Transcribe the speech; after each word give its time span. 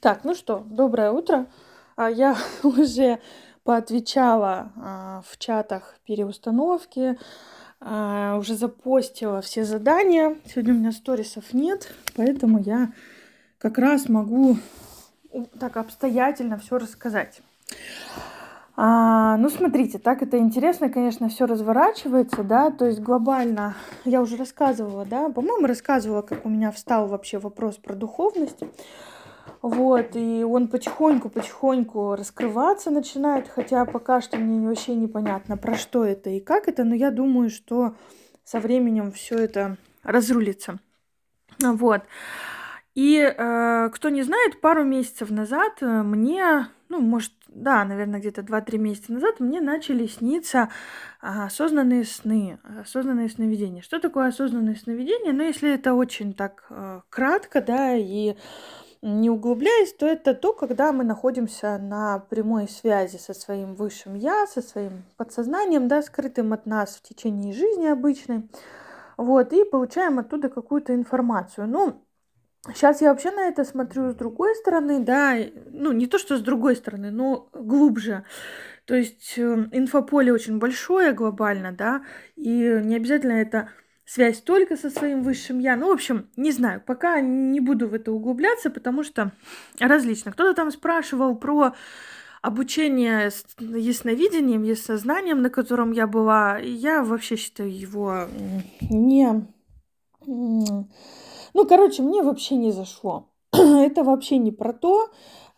Так, 0.00 0.20
ну 0.22 0.36
что, 0.36 0.64
доброе 0.64 1.10
утро. 1.10 1.48
А, 1.96 2.08
Я 2.08 2.36
уже 2.62 3.18
поотвечала 3.64 4.70
а, 4.76 5.22
в 5.26 5.36
чатах 5.38 5.96
переустановки, 6.06 7.18
а, 7.80 8.36
уже 8.38 8.54
запостила 8.54 9.40
все 9.40 9.64
задания. 9.64 10.36
Сегодня 10.46 10.74
у 10.74 10.76
меня 10.76 10.92
сторисов 10.92 11.52
нет, 11.52 11.92
поэтому 12.14 12.60
я 12.60 12.92
как 13.58 13.76
раз 13.78 14.08
могу 14.08 14.58
так 15.58 15.76
обстоятельно 15.76 16.58
все 16.58 16.78
рассказать. 16.78 17.42
А, 18.76 19.36
ну, 19.38 19.50
смотрите, 19.50 19.98
так 19.98 20.22
это 20.22 20.38
интересно, 20.38 20.90
конечно, 20.90 21.28
все 21.28 21.46
разворачивается, 21.46 22.44
да, 22.44 22.70
то 22.70 22.86
есть 22.86 23.00
глобально, 23.00 23.74
я 24.04 24.22
уже 24.22 24.36
рассказывала, 24.36 25.04
да, 25.04 25.28
по-моему, 25.28 25.66
рассказывала, 25.66 26.22
как 26.22 26.46
у 26.46 26.48
меня 26.48 26.70
встал 26.70 27.08
вообще 27.08 27.40
вопрос 27.40 27.78
про 27.78 27.96
духовность. 27.96 28.62
Вот, 29.60 30.14
и 30.14 30.44
он 30.44 30.68
потихоньку-потихоньку 30.68 32.14
раскрываться 32.14 32.90
начинает, 32.90 33.48
хотя 33.48 33.84
пока 33.84 34.20
что 34.20 34.36
мне 34.36 34.66
вообще 34.66 34.94
непонятно, 34.94 35.56
про 35.56 35.74
что 35.74 36.04
это 36.04 36.30
и 36.30 36.40
как 36.40 36.68
это, 36.68 36.84
но 36.84 36.94
я 36.94 37.10
думаю, 37.10 37.50
что 37.50 37.94
со 38.44 38.60
временем 38.60 39.10
все 39.10 39.36
это 39.36 39.76
разрулится. 40.04 40.78
Вот. 41.60 42.02
И 42.94 43.18
э, 43.18 43.90
кто 43.92 44.08
не 44.08 44.22
знает, 44.22 44.60
пару 44.60 44.84
месяцев 44.84 45.30
назад 45.30 45.74
э, 45.82 46.02
мне, 46.02 46.68
ну, 46.88 47.00
может, 47.00 47.32
да, 47.46 47.84
наверное, 47.84 48.20
где-то 48.20 48.42
два-три 48.42 48.78
месяца 48.78 49.12
назад 49.12 49.38
мне 49.38 49.60
начали 49.60 50.06
сниться 50.06 50.68
а, 51.20 51.46
осознанные 51.46 52.04
сны, 52.04 52.58
осознанные 52.80 53.28
сновидения. 53.28 53.82
Что 53.82 54.00
такое 54.00 54.28
осознанные 54.28 54.76
сновидения? 54.76 55.32
Ну, 55.32 55.44
если 55.44 55.72
это 55.72 55.94
очень 55.94 56.34
так 56.34 56.66
э, 56.70 57.00
кратко, 57.08 57.60
да, 57.60 57.94
и 57.94 58.36
не 59.02 59.30
углубляясь, 59.30 59.92
то 59.92 60.06
это 60.06 60.34
то, 60.34 60.52
когда 60.52 60.92
мы 60.92 61.04
находимся 61.04 61.78
на 61.78 62.18
прямой 62.18 62.68
связи 62.68 63.16
со 63.16 63.34
своим 63.34 63.74
высшим 63.74 64.14
я, 64.14 64.46
со 64.46 64.60
своим 64.60 65.04
подсознанием, 65.16 65.88
да, 65.88 66.02
скрытым 66.02 66.52
от 66.52 66.66
нас 66.66 66.96
в 66.96 67.02
течение 67.02 67.52
жизни 67.52 67.86
обычной. 67.86 68.48
Вот, 69.16 69.52
и 69.52 69.64
получаем 69.64 70.18
оттуда 70.18 70.48
какую-то 70.48 70.94
информацию. 70.94 71.68
Ну, 71.68 72.04
сейчас 72.74 73.00
я 73.00 73.10
вообще 73.10 73.30
на 73.30 73.48
это 73.48 73.64
смотрю 73.64 74.10
с 74.10 74.14
другой 74.14 74.54
стороны, 74.56 75.00
да, 75.00 75.36
ну, 75.70 75.92
не 75.92 76.06
то, 76.06 76.18
что 76.18 76.36
с 76.36 76.40
другой 76.40 76.76
стороны, 76.76 77.10
но 77.10 77.48
глубже. 77.52 78.24
То 78.84 78.94
есть 78.94 79.34
э, 79.36 79.68
инфополе 79.72 80.32
очень 80.32 80.58
большое 80.58 81.12
глобально, 81.12 81.72
да, 81.72 82.02
и 82.36 82.80
не 82.82 82.96
обязательно 82.96 83.32
это 83.32 83.68
связь 84.08 84.40
только 84.40 84.76
со 84.76 84.88
своим 84.88 85.22
высшим 85.22 85.58
я. 85.58 85.76
Ну, 85.76 85.88
в 85.88 85.92
общем, 85.92 86.30
не 86.36 86.50
знаю, 86.50 86.82
пока 86.84 87.20
не 87.20 87.60
буду 87.60 87.88
в 87.88 87.94
это 87.94 88.10
углубляться, 88.10 88.70
потому 88.70 89.02
что 89.02 89.32
различно. 89.78 90.32
Кто-то 90.32 90.54
там 90.54 90.70
спрашивал 90.70 91.36
про 91.36 91.74
обучение 92.40 93.30
с 93.30 93.44
ясновидением, 93.58 94.62
ясознанием, 94.62 95.42
на 95.42 95.50
котором 95.50 95.92
я 95.92 96.06
была. 96.06 96.56
Я 96.58 97.04
вообще 97.04 97.36
считаю 97.36 97.70
его 97.70 98.28
не... 98.80 99.46
Ну, 100.26 101.66
короче, 101.68 102.02
мне 102.02 102.22
вообще 102.22 102.56
не 102.56 102.72
зашло. 102.72 103.30
Это 103.52 104.04
вообще 104.04 104.38
не 104.38 104.52
про 104.52 104.72
то. 104.72 105.10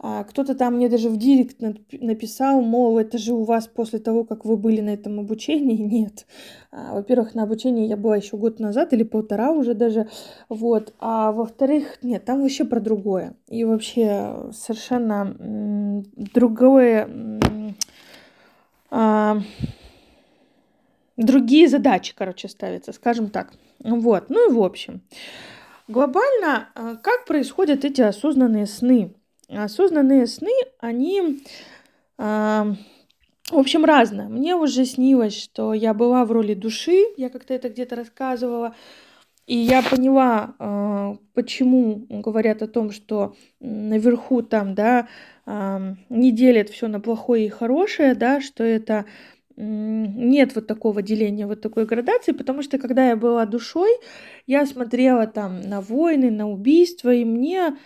А, 0.02 0.24
Кто-то 0.24 0.54
там 0.54 0.76
мне 0.76 0.88
даже 0.88 1.10
в 1.10 1.18
директ 1.18 1.60
нап- 1.60 1.98
написал, 2.00 2.62
мол, 2.62 2.98
это 2.98 3.18
же 3.18 3.34
у 3.34 3.44
вас 3.44 3.66
после 3.66 3.98
того, 3.98 4.24
как 4.24 4.46
вы 4.46 4.56
были 4.56 4.80
на 4.80 4.90
этом 4.90 5.20
обучении. 5.20 5.76
Нет. 5.76 6.26
А, 6.72 6.94
Во-первых, 6.94 7.34
на 7.34 7.42
обучении 7.42 7.86
я 7.86 7.98
была 7.98 8.16
еще 8.16 8.38
год 8.38 8.60
назад 8.60 8.94
или 8.94 9.02
полтора 9.02 9.52
уже 9.52 9.74
даже. 9.74 10.08
Вот. 10.48 10.94
А 11.00 11.32
во-вторых, 11.32 11.98
нет, 12.02 12.24
там 12.24 12.40
вообще 12.40 12.64
про 12.64 12.80
другое. 12.80 13.34
И 13.48 13.62
вообще 13.64 14.50
совершенно 14.52 16.02
другое... 16.16 17.08
а, 18.90 19.38
другие 21.18 21.68
задачи, 21.68 22.14
короче, 22.16 22.48
ставятся, 22.48 22.92
скажем 22.92 23.28
так. 23.28 23.52
Вот. 23.80 24.30
Ну 24.30 24.50
и 24.50 24.55
в 24.55 24.62
общем. 24.62 25.02
Глобально, 25.89 26.68
как 27.02 27.27
происходят 27.27 27.84
эти 27.84 28.00
осознанные 28.00 28.66
сны? 28.66 29.12
Осознанные 29.50 30.27
сны, 30.27 30.52
они, 30.78 31.42
а, 32.18 32.74
в 33.50 33.58
общем, 33.58 33.84
разные. 33.84 34.28
Мне 34.28 34.55
уже 34.55 34.84
снилось, 34.84 35.36
что 35.36 35.74
я 35.74 35.92
была 35.92 36.24
в 36.24 36.30
роли 36.30 36.55
души, 36.55 37.05
я 37.16 37.30
как-то 37.30 37.55
это 37.55 37.68
где-то 37.68 37.96
рассказывала, 37.96 38.74
и 39.46 39.56
я 39.56 39.83
поняла, 39.83 40.55
а, 40.60 41.16
почему 41.34 42.06
говорят 42.08 42.62
о 42.62 42.68
том, 42.68 42.92
что 42.92 43.34
наверху 43.58 44.42
там, 44.42 44.74
да, 44.74 45.08
ам, 45.46 45.98
не 46.08 46.30
делят 46.30 46.70
все 46.70 46.86
на 46.86 47.00
плохое 47.00 47.46
и 47.46 47.48
хорошее, 47.48 48.14
да, 48.14 48.40
что 48.40 48.62
это 48.62 49.06
нет 49.56 50.55
вот 50.55 50.66
такого 50.66 51.02
деления, 51.02 51.46
вот 51.46 51.60
такой 51.60 51.84
градации, 51.84 52.33
потому 52.33 52.62
что 52.62 52.78
когда 52.78 53.08
я 53.08 53.16
была 53.16 53.44
душой, 53.46 53.90
я 54.46 54.64
смотрела 54.64 55.27
там 55.27 55.60
на 55.60 55.80
войны, 55.80 56.30
на 56.30 56.48
убийства, 56.48 57.12
и 57.12 57.24
мне 57.24 57.77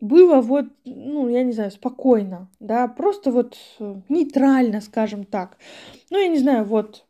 было 0.00 0.40
вот, 0.40 0.66
ну, 0.84 1.28
я 1.28 1.42
не 1.42 1.52
знаю, 1.52 1.70
спокойно, 1.70 2.48
да, 2.58 2.88
просто 2.88 3.30
вот 3.30 3.56
э, 3.78 3.94
нейтрально, 4.08 4.80
скажем 4.80 5.24
так. 5.24 5.56
Ну, 6.10 6.18
я 6.18 6.28
не 6.28 6.38
знаю, 6.38 6.64
вот, 6.64 7.04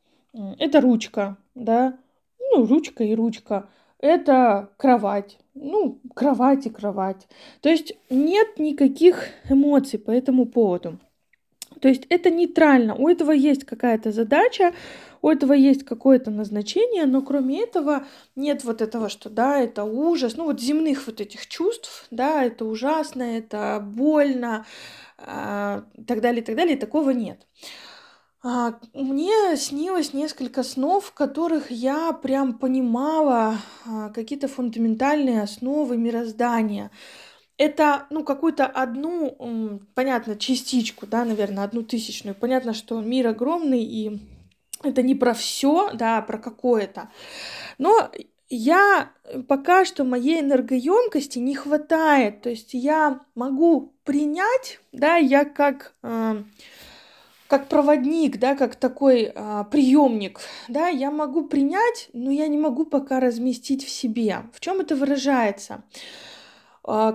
это 0.58 0.80
ручка, 0.80 1.36
да, 1.54 1.98
ну, 2.38 2.66
ручка 2.66 3.04
и 3.04 3.14
ручка. 3.14 3.68
Это 3.98 4.70
кровать, 4.78 5.38
ну, 5.54 6.00
кровать 6.14 6.66
и 6.66 6.70
кровать. 6.70 7.28
То 7.60 7.68
есть 7.68 7.92
нет 8.08 8.58
никаких 8.58 9.28
эмоций 9.48 9.98
по 9.98 10.10
этому 10.10 10.46
поводу. 10.46 10.98
То 11.80 11.88
есть 11.88 12.06
это 12.08 12.30
нейтрально. 12.30 12.94
У 12.94 13.08
этого 13.08 13.32
есть 13.32 13.64
какая-то 13.64 14.12
задача, 14.12 14.74
у 15.22 15.28
этого 15.28 15.52
есть 15.52 15.84
какое-то 15.84 16.30
назначение, 16.30 17.06
но 17.06 17.22
кроме 17.22 17.62
этого 17.62 18.04
нет 18.36 18.64
вот 18.64 18.80
этого, 18.82 19.08
что 19.08 19.28
да, 19.30 19.58
это 19.58 19.84
ужас, 19.84 20.36
ну 20.36 20.44
вот 20.44 20.60
земных 20.60 21.06
вот 21.06 21.20
этих 21.20 21.46
чувств, 21.46 22.06
да, 22.10 22.44
это 22.44 22.64
ужасно, 22.64 23.22
это 23.22 23.80
больно, 23.82 24.66
а, 25.18 25.84
и 25.94 26.04
так 26.04 26.20
далее, 26.20 26.42
и 26.42 26.44
так 26.44 26.56
далее, 26.56 26.76
такого 26.76 27.10
нет. 27.10 27.46
А, 28.42 28.78
Мне 28.94 29.56
снилось 29.56 30.14
несколько 30.14 30.62
снов, 30.62 31.06
в 31.06 31.12
которых 31.12 31.70
я 31.70 32.12
прям 32.12 32.54
понимала 32.58 33.56
а, 33.86 34.08
какие-то 34.10 34.48
фундаментальные 34.48 35.42
основы 35.42 35.98
мироздания. 35.98 36.90
Это, 37.60 38.06
ну, 38.08 38.24
какую-то 38.24 38.64
одну, 38.64 39.82
понятно, 39.94 40.34
частичку, 40.36 41.06
да, 41.06 41.26
наверное, 41.26 41.64
одну 41.64 41.82
тысячную. 41.82 42.34
Понятно, 42.34 42.72
что 42.72 42.98
мир 43.02 43.26
огромный, 43.26 43.82
и 43.82 44.18
это 44.82 45.02
не 45.02 45.14
про 45.14 45.34
все, 45.34 45.90
да, 45.92 46.16
а 46.16 46.22
про 46.22 46.38
какое-то. 46.38 47.10
Но 47.76 48.10
я 48.48 49.10
э, 49.24 49.42
пока 49.42 49.84
что 49.84 50.04
моей 50.04 50.40
энергоемкости 50.40 51.38
не 51.38 51.54
хватает. 51.54 52.40
То 52.40 52.48
есть 52.48 52.72
я 52.72 53.20
могу 53.34 53.92
принять, 54.04 54.80
да, 54.92 55.16
я 55.16 55.44
как 55.44 55.92
а, 56.02 56.42
как 57.46 57.68
проводник, 57.68 58.38
да, 58.38 58.54
как 58.54 58.74
такой 58.74 59.32
а, 59.34 59.64
приемник, 59.64 60.40
да, 60.68 60.88
я 60.88 61.10
могу 61.10 61.44
принять, 61.44 62.08
но 62.14 62.30
я 62.30 62.48
не 62.48 62.56
могу 62.56 62.86
пока 62.86 63.20
разместить 63.20 63.84
в 63.84 63.90
себе. 63.90 64.44
В 64.54 64.60
чем 64.60 64.80
это 64.80 64.96
выражается? 64.96 65.84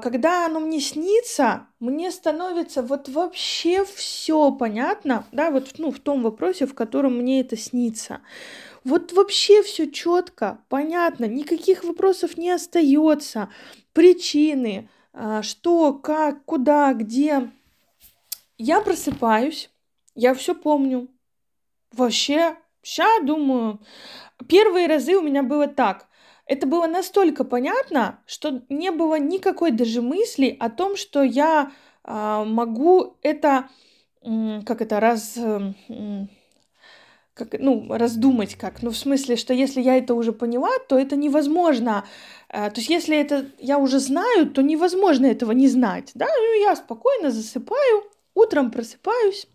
Когда 0.02 0.46
оно 0.46 0.62
мне 0.62 0.80
снится, 0.80 1.68
мне 1.82 2.10
становится 2.10 2.82
вот 2.82 3.10
вообще 3.10 3.84
все 3.84 4.52
понятно, 4.52 5.26
да, 5.34 5.52
вот 5.52 5.74
ну, 5.80 5.92
в 5.92 6.00
том 6.00 6.24
вопросе, 6.24 6.66
в 6.66 6.74
котором 6.74 7.18
мне 7.18 7.42
это 7.42 7.58
снится. 7.58 8.22
Вот 8.86 9.12
вообще 9.12 9.64
все 9.64 9.92
четко, 9.92 10.60
понятно, 10.70 11.26
никаких 11.26 11.84
вопросов 11.84 12.38
не 12.38 12.52
остается. 12.52 13.50
Причины, 13.92 14.88
а, 15.12 15.44
что, 15.44 15.92
как, 15.92 16.46
куда, 16.46 16.94
где. 16.94 17.52
Я 18.58 18.80
просыпаюсь, 18.80 19.70
я 20.14 20.34
все 20.36 20.56
помню. 20.56 21.10
Вообще, 21.92 22.56
ща 22.82 23.20
думаю, 23.24 23.82
первые 24.48 24.88
разы 24.88 25.18
у 25.18 25.22
меня 25.22 25.44
было 25.44 25.68
так. 25.68 26.08
Это 26.48 26.68
было 26.68 26.86
настолько 26.88 27.44
понятно, 27.44 28.20
что 28.28 28.62
не 28.70 28.92
было 28.92 29.18
никакой 29.18 29.72
даже 29.72 30.02
мысли 30.02 30.56
о 30.60 30.70
том, 30.70 30.96
что 30.96 31.24
я 31.24 31.72
а, 32.04 32.46
могу 32.46 33.18
это, 33.24 33.68
м, 34.24 34.64
как 34.64 34.82
это, 34.82 35.00
раз, 35.00 35.38
м, 35.38 35.76
как, 37.34 37.56
ну, 37.60 37.86
раздумать 37.90 38.56
как. 38.56 38.82
Ну, 38.82 38.92
в 38.92 38.98
смысле, 38.98 39.36
что 39.36 39.54
если 39.54 39.82
я 39.82 39.98
это 39.98 40.14
уже 40.14 40.32
поняла, 40.32 40.70
то 40.88 40.98
это 40.98 41.16
невозможно. 41.18 42.06
А, 42.50 42.70
то 42.70 42.80
есть, 42.80 42.90
если 42.90 43.18
это 43.18 43.48
я 43.60 43.78
уже 43.78 44.00
знаю, 44.00 44.50
то 44.50 44.62
невозможно 44.62 45.26
этого 45.26 45.52
не 45.52 45.68
знать. 45.68 46.12
Да, 46.14 46.28
ну, 46.28 46.62
я 46.62 46.76
спокойно 46.76 47.32
засыпаю, 47.32 48.04
утром 48.36 48.72
просыпаюсь, 48.72 49.48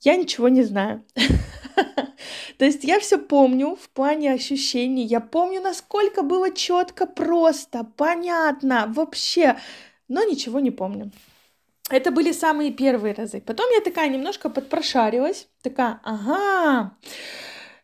я 0.00 0.16
ничего 0.16 0.48
не 0.48 0.62
знаю. 0.62 1.04
То 2.62 2.66
есть 2.66 2.84
я 2.84 3.00
все 3.00 3.18
помню 3.18 3.74
в 3.74 3.88
плане 3.90 4.32
ощущений. 4.32 5.04
Я 5.04 5.18
помню, 5.18 5.60
насколько 5.60 6.22
было 6.22 6.54
четко, 6.54 7.06
просто, 7.06 7.82
понятно, 7.96 8.84
вообще 8.86 9.58
но 10.06 10.22
ничего 10.22 10.60
не 10.60 10.70
помню. 10.70 11.10
Это 11.90 12.12
были 12.12 12.30
самые 12.30 12.70
первые 12.70 13.14
разы. 13.14 13.40
Потом 13.40 13.68
я 13.72 13.80
такая 13.80 14.08
немножко 14.08 14.48
подпрошарилась, 14.48 15.48
такая, 15.60 15.98
ага, 16.04 16.96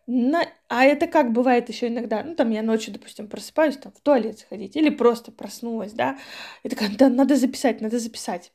на... 0.07 0.47
А 0.69 0.85
это 0.85 1.09
как 1.09 1.33
бывает 1.33 1.69
еще 1.69 1.89
иногда, 1.89 2.23
ну 2.23 2.37
там 2.37 2.51
я 2.51 2.63
ночью, 2.63 2.93
допустим, 2.93 3.27
просыпаюсь, 3.27 3.79
там 3.79 3.91
в 3.91 4.01
туалет 4.01 4.39
сходить, 4.39 4.77
или 4.77 4.91
просто 4.91 5.33
проснулась, 5.33 5.93
да, 5.93 6.21
и 6.63 6.69
такая, 6.69 6.91
да, 6.97 7.09
надо 7.09 7.35
записать, 7.35 7.81
надо 7.81 7.99
записать. 7.99 8.53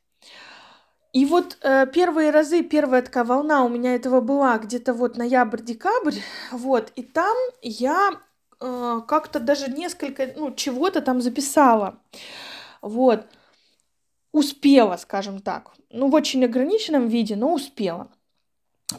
И 1.13 1.25
вот 1.25 1.57
э, 1.61 1.85
первые 1.93 2.31
разы, 2.31 2.63
первая 2.63 3.03
такая 3.03 3.23
волна 3.23 3.63
у 3.63 3.69
меня 3.69 3.93
этого 3.93 4.19
была 4.19 4.57
где-то 4.57 4.93
вот 4.93 5.15
ноябрь-декабрь, 5.15 6.19
вот, 6.51 6.91
и 6.95 7.03
там 7.03 7.37
я 7.61 8.19
э, 8.59 9.01
как-то 9.07 9.39
даже 9.39 9.71
несколько, 9.71 10.33
ну, 10.35 10.51
чего-то 10.55 11.01
там 11.01 11.21
записала, 11.21 11.99
вот, 12.81 13.27
успела, 14.31 14.97
скажем 14.97 15.39
так, 15.39 15.71
ну, 15.91 16.09
в 16.09 16.15
очень 16.15 16.43
ограниченном 16.43 17.07
виде, 17.07 17.35
но 17.35 17.53
успела. 17.53 18.11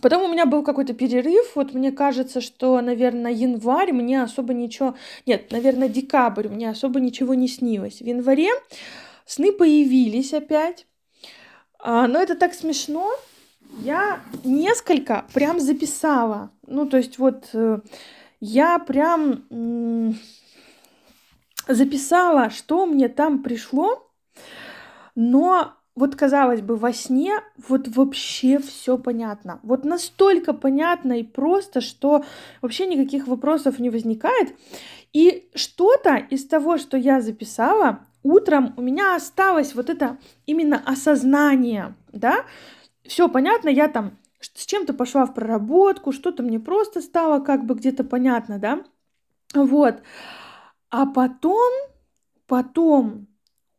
Потом 0.01 0.23
у 0.23 0.33
меня 0.33 0.47
был 0.47 0.63
какой-то 0.63 0.95
перерыв, 0.95 1.57
вот 1.57 1.75
мне 1.75 1.91
кажется, 1.91 2.41
что, 2.41 2.81
наверное, 2.81 3.33
январь 3.33 3.93
мне 3.93 4.23
особо 4.23 4.55
ничего... 4.55 4.95
Нет, 5.27 5.51
наверное, 5.51 5.89
декабрь 5.89 6.49
мне 6.49 6.71
особо 6.71 7.01
ничего 7.01 7.35
не 7.35 7.49
снилось. 7.49 8.01
В 8.01 8.07
январе 8.07 8.51
сны 9.27 9.53
появились 9.53 10.33
опять, 10.33 10.87
а, 11.87 12.09
но 12.09 12.19
это 12.19 12.35
так 12.35 12.55
смешно. 12.55 13.13
Я 13.81 14.21
несколько 14.43 15.27
прям 15.35 15.61
записала. 15.61 16.51
Ну, 16.67 16.87
то 16.87 16.97
есть 16.97 17.19
вот 17.19 17.51
э, 17.53 17.81
я 18.41 18.79
прям 18.79 19.45
записала, 21.69 22.49
что 22.49 22.87
мне 22.87 23.09
там 23.11 23.43
пришло, 23.43 24.11
но 25.15 25.75
вот 25.95 26.17
казалось 26.17 26.63
бы, 26.63 26.77
во 26.77 26.95
сне 26.95 27.35
вот 27.69 27.87
вообще 27.89 28.59
все 28.59 28.97
понятно. 28.97 29.61
Вот 29.63 29.85
настолько 29.85 30.55
понятно 30.55 31.21
и 31.21 31.23
просто, 31.23 31.83
что 31.83 32.25
вообще 32.63 32.87
никаких 32.87 33.27
вопросов 33.29 33.79
не 33.79 33.91
возникает. 33.91 34.57
И 35.13 35.51
что-то 35.55 36.17
из 36.17 36.47
того, 36.47 36.79
что 36.79 36.97
я 36.97 37.21
записала, 37.21 38.01
утром 38.25 38.75
у 38.77 38.83
меня 38.83 39.15
осталось 39.15 39.77
вот 39.77 39.89
это 39.89 40.19
именно 40.47 40.83
осознание, 40.85 41.95
да, 42.11 42.45
все 43.05 43.29
понятно, 43.29 43.69
я 43.69 43.87
там 43.87 44.19
с 44.41 44.67
чем-то 44.67 44.93
пошла 44.95 45.27
в 45.27 45.35
проработку, 45.35 46.11
что-то 46.11 46.43
мне 46.43 46.59
просто 46.59 47.01
стало 47.01 47.39
как 47.39 47.65
бы 47.65 47.75
где-то 47.75 48.03
понятно, 48.03 48.59
да, 48.59 48.83
вот. 49.55 50.03
А 50.91 51.07
потом, 51.07 51.73
потом 52.47 53.29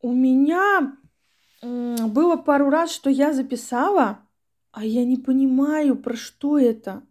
у 0.00 0.12
меня 0.12 0.96
было 1.62 2.36
пару 2.36 2.70
раз, 2.70 2.92
что 2.92 3.10
я 3.10 3.32
записала, 3.32 4.20
а 4.72 4.84
я 4.84 5.04
не 5.04 5.16
понимаю, 5.16 5.96
про 5.96 6.16
что 6.16 6.58
это. 6.58 7.02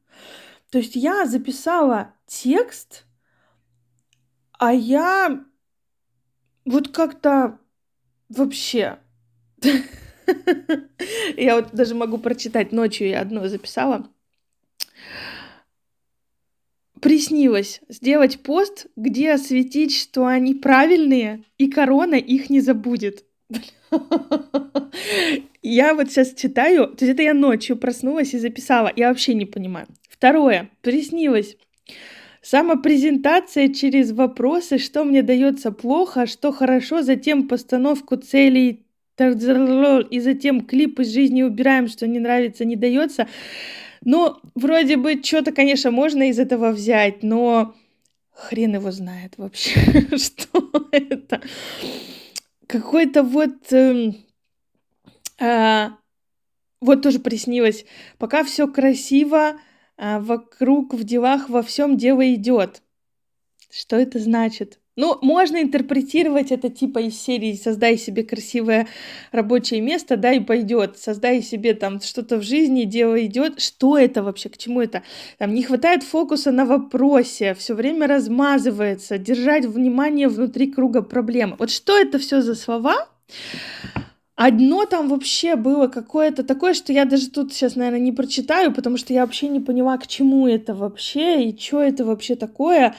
То 0.69 0.77
есть 0.77 0.95
я 0.95 1.25
записала 1.25 2.13
текст, 2.27 3.05
а 4.57 4.73
я 4.73 5.43
вот 6.65 6.89
как-то 6.89 7.59
вообще... 8.29 8.97
Я 11.37 11.55
вот 11.55 11.69
даже 11.73 11.93
могу 11.93 12.17
прочитать 12.17 12.71
ночью, 12.71 13.07
я 13.07 13.21
одно 13.21 13.47
записала. 13.47 14.09
Приснилось 16.99 17.81
сделать 17.89 18.41
пост, 18.41 18.87
где 18.95 19.33
осветить, 19.33 19.95
что 19.95 20.25
они 20.25 20.55
правильные, 20.55 21.43
и 21.59 21.69
корона 21.69 22.15
их 22.15 22.49
не 22.49 22.59
забудет. 22.59 23.23
Я 25.61 25.93
вот 25.93 26.09
сейчас 26.09 26.33
читаю, 26.33 26.87
то 26.87 27.05
есть 27.05 27.13
это 27.13 27.23
я 27.23 27.33
ночью 27.33 27.75
проснулась 27.75 28.33
и 28.33 28.39
записала, 28.39 28.91
я 28.95 29.09
вообще 29.09 29.33
не 29.33 29.45
понимаю. 29.45 29.87
Второе, 30.09 30.69
приснилось 30.81 31.57
Самопрезентация 32.45 33.73
через 33.73 34.11
вопросы, 34.11 34.77
что 34.77 35.03
мне 35.03 35.23
дается 35.23 35.71
плохо, 35.71 36.27
что 36.27 36.51
хорошо, 36.51 37.01
затем 37.01 37.47
постановку 37.47 38.17
целей 38.17 38.85
и 39.17 40.19
затем 40.19 40.63
клип 40.63 40.99
из 40.99 41.11
жизни 41.11 41.41
убираем, 41.41 41.87
что 41.87 42.05
не 42.05 42.19
нравится, 42.19 42.63
не 42.63 42.75
дается. 42.75 43.27
Ну, 44.03 44.37
вроде 44.53 44.95
бы 44.95 45.19
что-то, 45.23 45.53
конечно, 45.53 45.89
можно 45.89 46.29
из 46.29 46.37
этого 46.37 46.69
взять, 46.69 47.23
но 47.23 47.73
хрен 48.31 48.75
его 48.75 48.91
знает 48.91 49.33
вообще, 49.37 49.79
что 50.15 50.87
это. 50.91 51.41
Какой-то 52.67 53.23
вот... 53.23 53.73
Э, 53.73 54.11
э, 55.39 55.89
вот 56.79 57.01
тоже 57.01 57.17
приснилось. 57.17 57.85
Пока 58.19 58.43
все 58.43 58.67
красиво, 58.67 59.47
а 59.47 59.55
вокруг 59.97 60.93
в 60.93 61.03
делах 61.03 61.49
во 61.49 61.61
всем 61.61 61.97
дело 61.97 62.33
идет. 62.33 62.81
Что 63.71 63.97
это 63.97 64.19
значит? 64.19 64.79
Ну, 64.97 65.17
можно 65.21 65.61
интерпретировать 65.61 66.51
это 66.51 66.69
типа 66.69 66.99
из 66.99 67.19
серии 67.19 67.53
«Создай 67.53 67.97
себе 67.97 68.23
красивое 68.23 68.87
рабочее 69.33 69.81
место, 69.81 70.15
да, 70.15 70.31
и 70.31 70.39
пойдет. 70.39 70.97
Создай 70.97 71.41
себе 71.41 71.73
там 71.73 71.99
что-то 71.99 72.37
в 72.37 72.43
жизни, 72.43 72.83
дело 72.85 73.23
идет. 73.25 73.59
Что 73.59 73.97
это 73.97 74.23
вообще? 74.23 74.47
К 74.47 74.57
чему 74.57 74.79
это? 74.79 75.03
Там 75.37 75.53
не 75.53 75.63
хватает 75.63 76.03
фокуса 76.03 76.51
на 76.51 76.65
вопросе, 76.65 77.53
все 77.55 77.73
время 77.73 78.07
размазывается, 78.07 79.17
держать 79.17 79.65
внимание 79.65 80.29
внутри 80.29 80.71
круга 80.71 81.01
проблем. 81.01 81.55
Вот 81.59 81.71
что 81.71 81.97
это 81.97 82.17
все 82.17 82.41
за 82.41 82.55
слова? 82.55 83.09
Одно 84.35 84.85
там 84.85 85.07
вообще 85.07 85.55
было 85.55 85.87
какое-то 85.87 86.43
такое, 86.43 86.73
что 86.73 86.91
я 86.91 87.05
даже 87.05 87.29
тут 87.29 87.53
сейчас, 87.53 87.77
наверное, 87.77 88.01
не 88.01 88.11
прочитаю, 88.11 88.73
потому 88.73 88.97
что 88.97 89.13
я 89.13 89.21
вообще 89.21 89.47
не 89.47 89.61
поняла, 89.61 89.97
к 89.97 90.07
чему 90.07 90.45
это 90.45 90.75
вообще, 90.75 91.45
и 91.45 91.57
что 91.57 91.81
это 91.81 92.03
вообще 92.03 92.35
такое. 92.35 92.95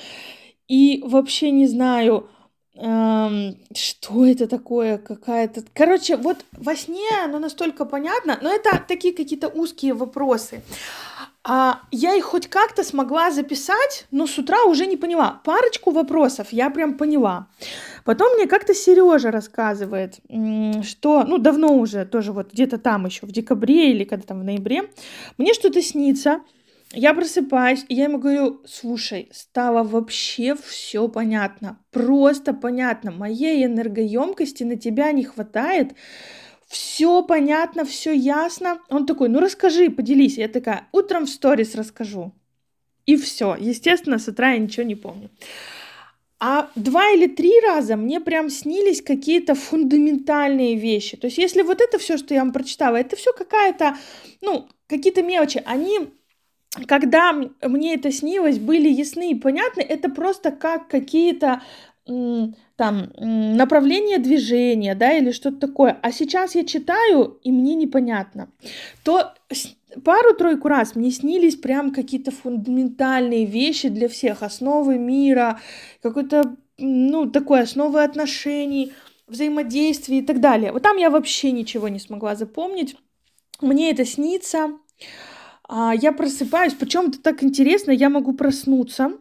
И 0.66 1.02
вообще 1.04 1.50
не 1.50 1.66
знаю, 1.66 2.30
эм, 2.74 3.58
что 3.74 4.24
это 4.24 4.46
такое, 4.46 4.96
какая-то... 4.96 5.62
Короче, 5.74 6.16
вот 6.16 6.38
во 6.52 6.74
сне 6.74 7.08
оно 7.22 7.38
настолько 7.38 7.84
понятно, 7.84 8.38
но 8.40 8.50
это 8.50 8.82
такие 8.88 9.12
какие-то 9.12 9.48
узкие 9.48 9.92
вопросы. 9.92 10.62
А 11.48 11.82
я 11.92 12.16
их 12.16 12.24
хоть 12.24 12.48
как-то 12.48 12.82
смогла 12.82 13.30
записать, 13.30 14.06
но 14.10 14.26
с 14.26 14.36
утра 14.36 14.64
уже 14.64 14.84
не 14.84 14.96
поняла. 14.96 15.40
Парочку 15.44 15.92
вопросов 15.92 16.48
я 16.50 16.70
прям 16.70 16.96
поняла. 16.98 17.46
Потом 18.04 18.34
мне 18.34 18.48
как-то 18.48 18.74
Сережа 18.74 19.30
рассказывает, 19.30 20.16
что, 20.82 21.22
ну, 21.22 21.38
давно 21.38 21.76
уже, 21.76 22.04
тоже 22.04 22.32
вот 22.32 22.52
где-то 22.52 22.78
там 22.78 23.06
еще, 23.06 23.26
в 23.26 23.30
декабре 23.30 23.92
или 23.92 24.02
когда 24.02 24.26
там 24.26 24.40
в 24.40 24.44
ноябре, 24.44 24.90
мне 25.38 25.54
что-то 25.54 25.80
снится, 25.82 26.40
я 26.92 27.14
просыпаюсь, 27.14 27.84
и 27.88 27.94
я 27.94 28.04
ему 28.04 28.18
говорю, 28.18 28.60
слушай, 28.66 29.28
стало 29.32 29.84
вообще 29.84 30.56
все 30.56 31.06
понятно, 31.08 31.78
просто 31.92 32.54
понятно, 32.54 33.12
моей 33.12 33.64
энергоемкости 33.64 34.64
на 34.64 34.76
тебя 34.76 35.12
не 35.12 35.22
хватает, 35.22 35.94
все 36.66 37.22
понятно, 37.22 37.84
все 37.84 38.12
ясно. 38.12 38.80
Он 38.88 39.06
такой, 39.06 39.28
ну 39.28 39.40
расскажи, 39.40 39.90
поделись. 39.90 40.38
Я 40.38 40.48
такая, 40.48 40.88
утром 40.92 41.26
в 41.26 41.30
сторис 41.30 41.74
расскажу. 41.74 42.32
И 43.06 43.16
все. 43.16 43.56
Естественно, 43.58 44.18
с 44.18 44.28
утра 44.28 44.52
я 44.52 44.58
ничего 44.58 44.84
не 44.84 44.96
помню. 44.96 45.30
А 46.38 46.70
два 46.74 47.08
или 47.10 47.28
три 47.28 47.52
раза 47.60 47.96
мне 47.96 48.20
прям 48.20 48.50
снились 48.50 49.00
какие-то 49.00 49.54
фундаментальные 49.54 50.76
вещи. 50.76 51.16
То 51.16 51.28
есть, 51.28 51.38
если 51.38 51.62
вот 51.62 51.80
это 51.80 51.98
все, 51.98 52.18
что 52.18 52.34
я 52.34 52.40
вам 52.40 52.52
прочитала, 52.52 52.96
это 52.96 53.16
все 53.16 53.32
какая-то, 53.32 53.96
ну, 54.42 54.68
какие-то 54.86 55.22
мелочи, 55.22 55.62
они 55.64 56.10
когда 56.86 57.32
мне 57.32 57.94
это 57.94 58.12
снилось, 58.12 58.58
были 58.58 58.88
ясны 58.88 59.30
и 59.30 59.34
понятны, 59.34 59.80
это 59.80 60.10
просто 60.10 60.50
как 60.50 60.88
какие-то 60.88 61.62
там 62.06 63.10
направление 63.18 64.18
движения, 64.18 64.94
да, 64.94 65.12
или 65.12 65.32
что-то 65.32 65.58
такое. 65.58 65.98
А 66.02 66.12
сейчас 66.12 66.54
я 66.54 66.64
читаю, 66.64 67.38
и 67.42 67.50
мне 67.50 67.74
непонятно. 67.74 68.48
То 69.02 69.32
пару-тройку 70.04 70.68
раз 70.68 70.94
мне 70.94 71.10
снились 71.10 71.56
прям 71.56 71.92
какие-то 71.92 72.30
фундаментальные 72.30 73.44
вещи 73.44 73.88
для 73.88 74.08
всех, 74.08 74.42
основы 74.42 74.98
мира, 74.98 75.60
какой-то, 76.02 76.56
ну, 76.78 77.28
такой 77.30 77.62
основы 77.62 78.02
отношений, 78.02 78.92
взаимодействия 79.26 80.18
и 80.18 80.22
так 80.22 80.40
далее. 80.40 80.72
Вот 80.72 80.82
там 80.82 80.96
я 80.98 81.10
вообще 81.10 81.50
ничего 81.50 81.88
не 81.88 81.98
смогла 81.98 82.36
запомнить. 82.36 82.96
Мне 83.60 83.90
это 83.90 84.04
снится. 84.04 84.78
А, 85.68 85.92
я 85.94 86.12
просыпаюсь, 86.12 86.74
причем 86.74 87.08
это 87.08 87.20
так 87.20 87.42
интересно, 87.42 87.90
я 87.90 88.08
могу 88.08 88.34
проснуться, 88.34 89.12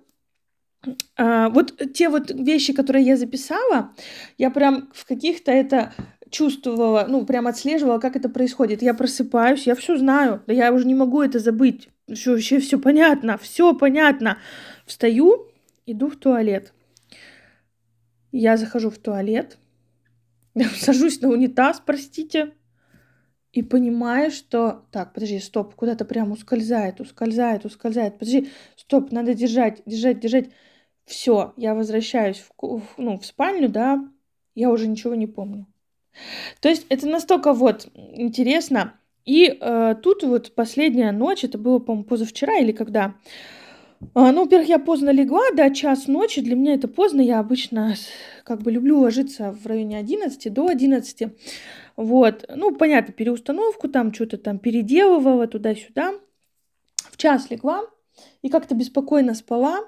а, 1.18 1.50
вот 1.50 1.82
те 1.94 2.10
вот 2.10 2.32
вещи, 2.32 2.74
которые 2.74 3.06
я 3.06 3.18
записала, 3.18 3.94
я 4.38 4.50
прям 4.50 4.90
в 4.94 5.06
каких-то 5.06 5.52
это 5.52 5.94
чувствовала, 6.30 7.06
ну, 7.08 7.26
прям 7.26 7.48
отслеживала, 7.48 8.00
как 8.00 8.16
это 8.16 8.30
происходит. 8.30 8.82
Я 8.82 8.94
просыпаюсь, 8.94 9.68
я 9.68 9.76
все 9.76 9.98
знаю, 9.98 10.44
да 10.48 10.54
я 10.54 10.74
уже 10.74 10.86
не 10.86 10.96
могу 10.96 11.22
это 11.22 11.40
забыть. 11.40 11.90
Что 12.14 12.32
вообще 12.32 12.60
все 12.60 12.80
понятно, 12.80 13.38
все 13.38 13.74
понятно. 13.74 14.38
Встаю, 14.86 15.48
иду 15.86 16.10
в 16.10 16.18
туалет. 16.18 16.74
Я 18.32 18.58
захожу 18.58 18.90
в 18.90 18.98
туалет, 18.98 19.58
сажусь 20.78 21.22
на 21.22 21.30
унитаз, 21.30 21.82
простите, 21.86 22.54
и 23.56 23.62
понимаю, 23.62 24.32
что... 24.32 24.86
Так, 24.92 25.14
подожди, 25.14 25.40
стоп, 25.40 25.76
куда-то 25.76 26.04
прям 26.04 26.34
ускользает, 26.34 27.00
ускользает, 27.00 27.64
ускользает. 27.64 28.20
Подожди, 28.20 28.50
стоп, 28.76 29.14
надо 29.14 29.34
держать, 29.34 29.82
держать, 29.86 30.20
держать. 30.20 30.50
Все, 31.06 31.54
я 31.56 31.76
возвращаюсь 31.76 32.44
в, 32.60 32.82
ну, 32.98 33.20
в 33.20 33.26
спальню, 33.26 33.70
да, 33.70 34.04
я 34.56 34.70
уже 34.70 34.88
ничего 34.88 35.16
не 35.16 35.28
помню. 35.28 35.68
То 36.62 36.70
есть 36.70 36.86
это 36.90 37.08
настолько 37.08 37.54
вот 37.54 37.90
интересно. 37.94 38.94
И 39.26 39.58
э, 39.60 39.96
тут 40.02 40.24
вот 40.24 40.54
последняя 40.54 41.12
ночь, 41.12 41.44
это 41.44 41.58
было, 41.58 41.80
по-моему, 41.80 42.06
позавчера 42.06 42.58
или 42.58 42.72
когда. 42.72 43.16
А, 44.14 44.32
ну, 44.32 44.44
во-первых, 44.44 44.70
я 44.70 44.80
поздно 44.80 45.10
легла, 45.10 45.44
да, 45.56 45.70
час 45.72 46.08
ночи, 46.08 46.42
для 46.42 46.56
меня 46.56 46.76
это 46.76 46.88
поздно, 46.88 47.22
я 47.22 47.40
обычно 47.40 47.96
как 48.44 48.62
бы 48.62 48.72
люблю 48.72 49.00
ложиться 49.00 49.52
в 49.52 49.66
районе 49.66 49.98
11 49.98 50.54
до 50.54 50.68
11. 50.68 51.34
Вот, 51.96 52.46
ну, 52.54 52.76
понятно, 52.76 53.14
переустановку 53.14 53.88
там, 53.88 54.14
что-то 54.14 54.38
там 54.38 54.60
переделывала 54.60 55.48
туда-сюда. 55.48 56.14
В 57.10 57.18
час 57.18 57.50
легла 57.50 57.84
и 58.42 58.50
как-то 58.50 58.76
беспокойно 58.76 59.34
спала. 59.34 59.86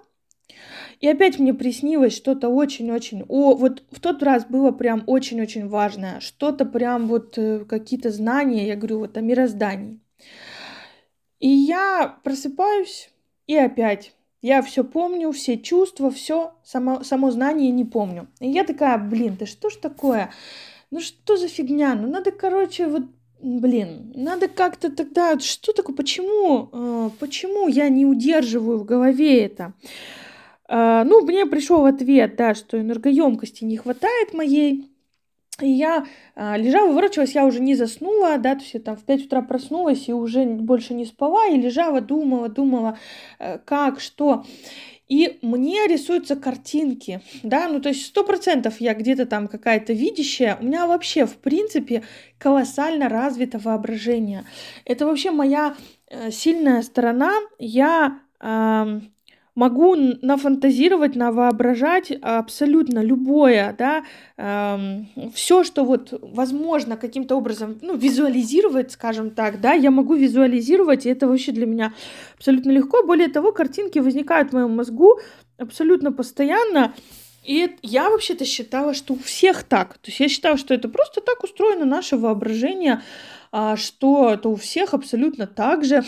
И 0.99 1.07
опять 1.07 1.39
мне 1.39 1.53
приснилось 1.53 2.15
что-то 2.15 2.49
очень-очень... 2.49 3.23
О, 3.27 3.55
вот 3.55 3.83
в 3.91 3.99
тот 3.99 4.23
раз 4.23 4.45
было 4.45 4.71
прям 4.71 5.03
очень-очень 5.05 5.67
важное. 5.67 6.19
Что-то 6.19 6.65
прям 6.65 7.07
вот 7.07 7.37
э, 7.37 7.65
какие-то 7.65 8.09
знания, 8.09 8.67
я 8.67 8.75
говорю, 8.75 8.99
вот 8.99 9.17
о 9.17 9.21
мироздании. 9.21 9.99
И 11.39 11.49
я 11.49 12.17
просыпаюсь, 12.23 13.11
и 13.45 13.55
опять 13.55 14.13
я 14.41 14.61
все 14.61 14.83
помню, 14.83 15.31
все 15.31 15.57
чувства, 15.57 16.09
все, 16.09 16.53
само, 16.63 17.03
само 17.03 17.31
знание 17.31 17.69
не 17.69 17.85
помню. 17.85 18.27
И 18.39 18.49
я 18.49 18.63
такая, 18.63 18.97
блин, 18.97 19.37
да 19.39 19.45
что 19.45 19.69
ж 19.69 19.75
такое? 19.75 20.31
Ну 20.89 20.99
что 20.99 21.37
за 21.37 21.47
фигня? 21.47 21.95
Ну 21.95 22.07
надо, 22.07 22.31
короче, 22.31 22.87
вот 22.87 23.03
блин, 23.41 24.13
надо 24.15 24.47
как-то 24.47 24.91
тогда, 24.91 25.39
что 25.39 25.73
такое, 25.73 25.95
почему, 25.95 26.69
э, 26.71 27.09
почему 27.19 27.67
я 27.67 27.89
не 27.89 28.05
удерживаю 28.05 28.79
в 28.79 28.85
голове 28.85 29.43
это? 29.43 29.73
А, 30.67 31.03
ну, 31.03 31.21
мне 31.21 31.45
пришел 31.45 31.85
ответ, 31.85 32.35
да, 32.35 32.55
что 32.55 32.79
энергоемкости 32.79 33.63
не 33.63 33.77
хватает 33.77 34.33
моей. 34.33 34.89
И 35.59 35.69
я 35.69 36.05
а, 36.35 36.55
лежала, 36.55 36.89
выворачивалась, 36.89 37.33
я 37.33 37.45
уже 37.45 37.61
не 37.61 37.75
заснула, 37.75 38.37
да, 38.37 38.55
то 38.55 38.61
есть 38.61 38.75
я 38.75 38.79
там 38.79 38.95
в 38.95 39.03
5 39.03 39.25
утра 39.25 39.41
проснулась 39.41 40.07
и 40.07 40.13
уже 40.13 40.45
больше 40.45 40.93
не 40.93 41.05
спала, 41.05 41.47
и 41.47 41.57
лежала, 41.57 41.99
думала, 41.99 42.47
думала, 42.47 42.99
э, 43.39 43.57
как, 43.65 43.99
что. 43.99 44.45
И 45.07 45.39
мне 45.41 45.87
рисуются 45.87 46.35
картинки, 46.35 47.21
да, 47.41 47.69
ну 47.69 47.79
то 47.79 47.89
есть 47.89 48.05
сто 48.05 48.23
процентов 48.23 48.81
я 48.81 48.93
где-то 48.93 49.25
там 49.25 49.47
какая-то 49.47 49.93
видящая. 49.93 50.57
У 50.59 50.65
меня 50.65 50.85
вообще, 50.85 51.25
в 51.25 51.37
принципе, 51.37 52.03
колоссально 52.37 53.09
развито 53.09 53.57
воображение. 53.57 54.43
Это 54.85 55.07
вообще 55.07 55.31
моя 55.31 55.75
э, 56.09 56.29
сильная 56.29 56.81
сторона. 56.81 57.31
Я 57.57 58.19
э, 58.41 58.99
могу 59.57 59.95
нафантазировать, 59.95 61.15
навоображать 61.15 62.11
абсолютно 62.21 62.99
любое, 62.99 63.75
да, 63.75 64.03
эм, 64.37 65.07
все, 65.33 65.63
что 65.63 65.83
вот 65.83 66.13
возможно 66.21 66.95
каким-то 66.95 67.35
образом, 67.35 67.79
ну, 67.81 67.97
визуализировать, 67.97 68.91
скажем 68.91 69.31
так, 69.31 69.59
да, 69.59 69.73
я 69.73 69.89
могу 69.89 70.13
визуализировать, 70.13 71.07
и 71.07 71.09
это 71.09 71.27
вообще 71.27 71.51
для 71.53 71.65
меня 71.65 71.93
абсолютно 72.37 72.69
легко. 72.69 73.01
Более 73.01 73.29
того, 73.29 73.51
картинки 73.51 73.97
возникают 73.97 74.51
в 74.51 74.53
моем 74.53 74.75
мозгу 74.75 75.19
абсолютно 75.57 76.11
постоянно, 76.11 76.93
и 77.43 77.77
я 77.81 78.11
вообще-то 78.11 78.45
считала, 78.45 78.93
что 78.93 79.15
у 79.15 79.17
всех 79.17 79.63
так. 79.63 79.93
То 79.97 80.09
есть 80.09 80.19
я 80.19 80.29
считала, 80.29 80.57
что 80.57 80.75
это 80.75 80.87
просто 80.87 81.19
так 81.19 81.43
устроено 81.43 81.85
наше 81.85 82.15
воображение, 82.15 83.01
а, 83.51 83.75
что 83.75 84.29
это 84.29 84.49
у 84.49 84.55
всех 84.55 84.93
абсолютно 84.93 85.47
так 85.47 85.83
же 85.83 86.03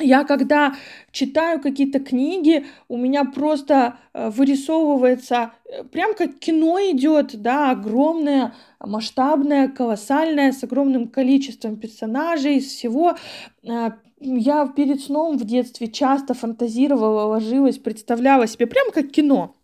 я 0.00 0.24
когда 0.24 0.74
читаю 1.12 1.60
какие-то 1.60 2.00
книги, 2.00 2.66
у 2.88 2.96
меня 2.96 3.24
просто 3.24 3.98
э, 4.12 4.30
вырисовывается, 4.30 5.52
э, 5.64 5.84
прям 5.84 6.14
как 6.14 6.38
кино 6.38 6.78
идет, 6.80 7.40
да, 7.40 7.70
огромное, 7.70 8.54
масштабное, 8.80 9.68
колоссальное, 9.68 10.52
с 10.52 10.64
огромным 10.64 11.08
количеством 11.08 11.76
персонажей, 11.76 12.60
всего. 12.60 13.16
Э, 13.62 13.92
я 14.18 14.66
перед 14.66 15.00
сном 15.02 15.38
в 15.38 15.44
детстве 15.44 15.88
часто 15.88 16.34
фантазировала, 16.34 17.26
ложилась, 17.26 17.78
представляла 17.78 18.46
себе, 18.46 18.66
прям 18.66 18.90
как 18.90 19.10
кино. 19.10 19.54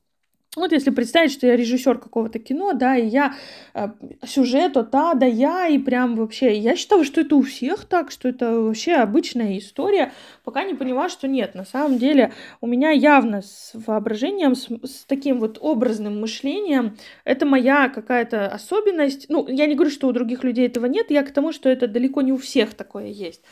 Вот 0.57 0.73
если 0.73 0.91
представить, 0.91 1.31
что 1.31 1.47
я 1.47 1.55
режиссер 1.55 1.99
какого-то 1.99 2.41
кино, 2.41 2.73
да, 2.73 2.97
и 2.97 3.07
я 3.07 3.35
э, 3.73 3.89
сюжет 4.27 4.77
от 4.77 4.93
А 4.97 5.15
до 5.15 5.25
Я, 5.25 5.69
и 5.69 5.79
прям 5.79 6.17
вообще, 6.17 6.59
я 6.59 6.75
считала, 6.75 7.05
что 7.05 7.21
это 7.21 7.37
у 7.37 7.43
всех 7.43 7.85
так, 7.85 8.11
что 8.11 8.29
это 8.29 8.61
вообще 8.61 8.95
обычная 8.95 9.59
история, 9.59 10.13
пока 10.43 10.65
не 10.65 10.75
поняла, 10.75 11.09
что 11.09 11.29
нет. 11.29 11.55
На 11.55 11.65
самом 11.65 11.99
деле 11.99 12.33
у 12.61 12.67
меня 12.67 12.91
явно 12.91 13.43
с 13.43 13.71
воображением, 13.75 14.57
с, 14.57 14.67
с 14.83 15.05
таким 15.07 15.39
вот 15.39 15.59
образным 15.61 16.21
мышлением, 16.21 16.97
это 17.25 17.47
моя 17.47 17.89
какая-то 17.89 18.49
особенность. 18.49 19.27
Ну, 19.29 19.47
я 19.47 19.67
не 19.67 19.77
говорю, 19.77 19.93
что 19.93 20.09
у 20.09 20.13
других 20.13 20.43
людей 20.43 20.67
этого 20.67 20.87
нет, 20.87 21.13
я 21.13 21.23
к 21.23 21.31
тому, 21.31 21.53
что 21.53 21.69
это 21.69 21.87
далеко 21.87 22.23
не 22.23 22.33
у 22.33 22.37
всех 22.37 22.75
такое 22.75 23.07
есть. 23.07 23.43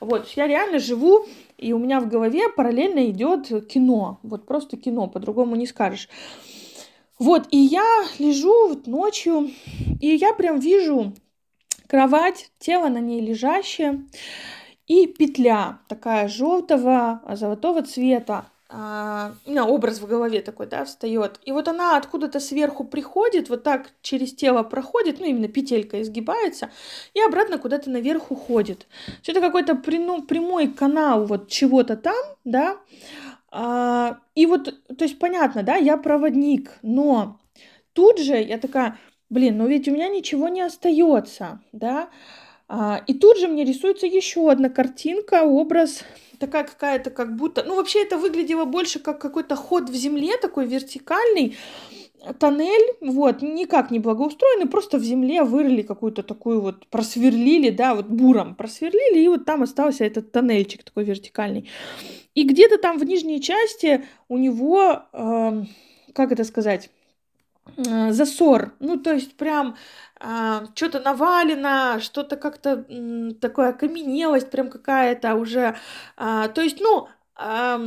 Вот, 0.00 0.28
я 0.36 0.46
реально 0.46 0.78
живу, 0.78 1.26
и 1.56 1.72
у 1.72 1.78
меня 1.78 2.00
в 2.00 2.08
голове 2.08 2.48
параллельно 2.48 3.10
идет 3.10 3.48
кино. 3.68 4.20
Вот 4.22 4.46
просто 4.46 4.76
кино, 4.76 5.06
по-другому 5.06 5.56
не 5.56 5.66
скажешь. 5.66 6.08
Вот, 7.18 7.46
и 7.50 7.56
я 7.56 7.84
лежу 8.18 8.68
вот 8.68 8.86
ночью, 8.86 9.50
и 10.00 10.08
я 10.08 10.34
прям 10.34 10.58
вижу 10.58 11.14
кровать, 11.86 12.50
тело 12.58 12.88
на 12.88 12.98
ней 12.98 13.20
лежащее, 13.20 14.04
и 14.86 15.06
петля 15.06 15.80
такая 15.88 16.28
желтого, 16.28 17.22
золотого 17.32 17.82
цвета 17.82 18.46
а, 18.68 19.34
у 19.44 19.50
меня 19.50 19.64
образ 19.64 20.00
в 20.00 20.06
голове 20.06 20.40
такой, 20.40 20.66
да, 20.66 20.84
встает. 20.84 21.38
И 21.44 21.52
вот 21.52 21.68
она 21.68 21.96
откуда-то 21.96 22.40
сверху 22.40 22.84
приходит, 22.84 23.48
вот 23.48 23.62
так 23.62 23.90
через 24.02 24.34
тело 24.34 24.62
проходит, 24.64 25.20
ну, 25.20 25.26
именно 25.26 25.48
петелька 25.48 26.02
изгибается, 26.02 26.70
и 27.14 27.20
обратно 27.20 27.58
куда-то 27.58 27.90
наверх 27.90 28.30
уходит. 28.30 28.86
Это 29.26 29.40
какой-то 29.40 29.76
прямой 29.76 30.68
канал 30.68 31.26
вот 31.26 31.48
чего-то 31.48 31.96
там, 31.96 32.24
да. 32.44 32.78
А, 33.50 34.18
и 34.34 34.46
вот, 34.46 34.74
то 34.98 35.04
есть 35.04 35.18
понятно, 35.18 35.62
да, 35.62 35.76
я 35.76 35.96
проводник, 35.96 36.72
но 36.82 37.38
тут 37.92 38.18
же 38.18 38.36
я 38.36 38.58
такая, 38.58 38.98
блин, 39.30 39.58
ну 39.58 39.68
ведь 39.68 39.86
у 39.86 39.92
меня 39.92 40.08
ничего 40.08 40.48
не 40.48 40.62
остается, 40.62 41.60
да. 41.72 42.10
А, 42.68 43.00
и 43.06 43.14
тут 43.14 43.38
же 43.38 43.46
мне 43.46 43.64
рисуется 43.64 44.06
еще 44.06 44.50
одна 44.50 44.68
картинка, 44.68 45.44
образ 45.44 46.02
такая 46.38 46.64
какая-то 46.64 47.10
как 47.10 47.36
будто... 47.36 47.62
Ну, 47.64 47.76
вообще 47.76 48.02
это 48.02 48.16
выглядело 48.18 48.64
больше 48.64 48.98
как 48.98 49.20
какой-то 49.20 49.56
ход 49.56 49.88
в 49.90 49.94
земле, 49.94 50.36
такой 50.36 50.66
вертикальный, 50.66 51.56
тоннель, 52.38 52.96
вот, 53.00 53.42
никак 53.42 53.90
не 53.90 53.98
благоустроенный, 53.98 54.66
просто 54.66 54.98
в 54.98 55.04
земле 55.04 55.42
вырыли 55.42 55.82
какую-то 55.82 56.22
такую 56.22 56.60
вот, 56.60 56.86
просверлили, 56.88 57.70
да, 57.70 57.94
вот 57.94 58.06
буром 58.06 58.54
просверлили, 58.54 59.22
и 59.22 59.28
вот 59.28 59.44
там 59.44 59.62
остался 59.62 60.04
этот 60.04 60.32
тоннельчик 60.32 60.82
такой 60.82 61.04
вертикальный. 61.04 61.68
И 62.34 62.42
где-то 62.44 62.78
там 62.78 62.98
в 62.98 63.04
нижней 63.04 63.40
части 63.40 64.04
у 64.28 64.38
него, 64.38 65.02
э, 65.12 65.64
как 66.12 66.32
это 66.32 66.44
сказать, 66.44 66.86
э, 66.86 66.95
засор, 67.76 68.72
ну, 68.80 68.96
то 68.96 69.12
есть 69.12 69.36
прям 69.36 69.76
а, 70.20 70.64
что-то 70.74 71.00
навалено, 71.00 71.98
что-то 72.00 72.36
как-то 72.36 72.84
такое 73.40 73.70
окаменелость 73.70 74.50
прям 74.50 74.70
какая-то 74.70 75.34
уже. 75.34 75.76
А, 76.16 76.48
то 76.48 76.62
есть, 76.62 76.80
ну, 76.80 77.08
а, 77.34 77.80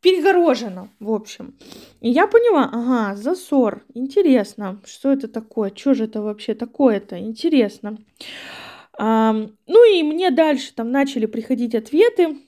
перегорожено, 0.00 0.88
в 0.98 1.12
общем. 1.12 1.54
И 2.00 2.10
я 2.10 2.26
поняла, 2.26 2.70
ага, 2.72 3.16
засор, 3.16 3.84
интересно, 3.94 4.80
что 4.84 5.12
это 5.12 5.28
такое, 5.28 5.72
что 5.74 5.94
же 5.94 6.04
это 6.04 6.22
вообще 6.22 6.54
такое-то, 6.54 7.18
интересно. 7.18 7.98
А, 8.96 9.32
ну 9.66 9.92
и 9.92 10.02
мне 10.02 10.30
дальше 10.30 10.72
там 10.74 10.90
начали 10.90 11.26
приходить 11.26 11.74
ответы 11.74 12.38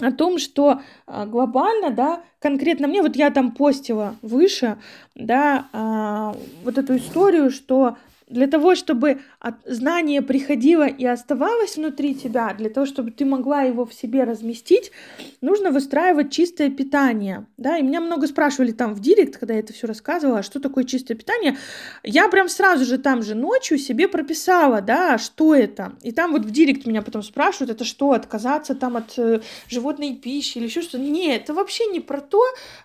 о 0.00 0.12
том, 0.12 0.38
что 0.38 0.80
а, 1.06 1.26
глобально, 1.26 1.90
да, 1.90 2.20
конкретно 2.40 2.86
мне, 2.86 3.02
вот 3.02 3.16
я 3.16 3.30
там 3.30 3.52
постила 3.52 4.14
выше, 4.22 4.78
да, 5.14 5.66
а, 5.72 6.36
вот 6.62 6.78
эту 6.78 6.96
историю, 6.96 7.50
что 7.50 7.96
для 8.28 8.46
того, 8.46 8.74
чтобы 8.74 9.20
знание 9.64 10.22
приходило 10.22 10.86
и 10.86 11.04
оставалось 11.04 11.76
внутри 11.76 12.14
тебя, 12.14 12.54
для 12.54 12.70
того, 12.70 12.86
чтобы 12.86 13.10
ты 13.10 13.24
могла 13.24 13.62
его 13.62 13.84
в 13.84 13.94
себе 13.94 14.24
разместить, 14.24 14.92
нужно 15.40 15.70
выстраивать 15.70 16.30
чистое 16.30 16.70
питание. 16.70 17.46
Да? 17.56 17.78
И 17.78 17.82
меня 17.82 18.00
много 18.00 18.26
спрашивали 18.26 18.72
там 18.72 18.94
в 18.94 19.00
директ, 19.00 19.38
когда 19.38 19.54
я 19.54 19.60
это 19.60 19.72
все 19.72 19.86
рассказывала, 19.86 20.42
что 20.42 20.60
такое 20.60 20.84
чистое 20.84 21.16
питание. 21.16 21.56
Я 22.02 22.28
прям 22.28 22.48
сразу 22.48 22.84
же 22.84 22.98
там 22.98 23.22
же 23.22 23.34
ночью 23.34 23.78
себе 23.78 24.08
прописала, 24.08 24.80
да, 24.80 25.18
что 25.18 25.54
это. 25.54 25.92
И 26.02 26.12
там 26.12 26.32
вот 26.32 26.44
в 26.44 26.50
директ 26.50 26.86
меня 26.86 27.02
потом 27.02 27.22
спрашивают, 27.22 27.70
это 27.70 27.84
что, 27.84 28.12
отказаться 28.12 28.74
там 28.74 28.96
от 28.96 29.18
э, 29.18 29.40
животной 29.68 30.16
пищи 30.16 30.58
или 30.58 30.66
еще 30.66 30.82
что-то. 30.82 30.98
Нет, 30.98 31.42
это 31.44 31.54
вообще 31.54 31.86
не 31.86 32.00
про 32.00 32.20
то. 32.20 32.42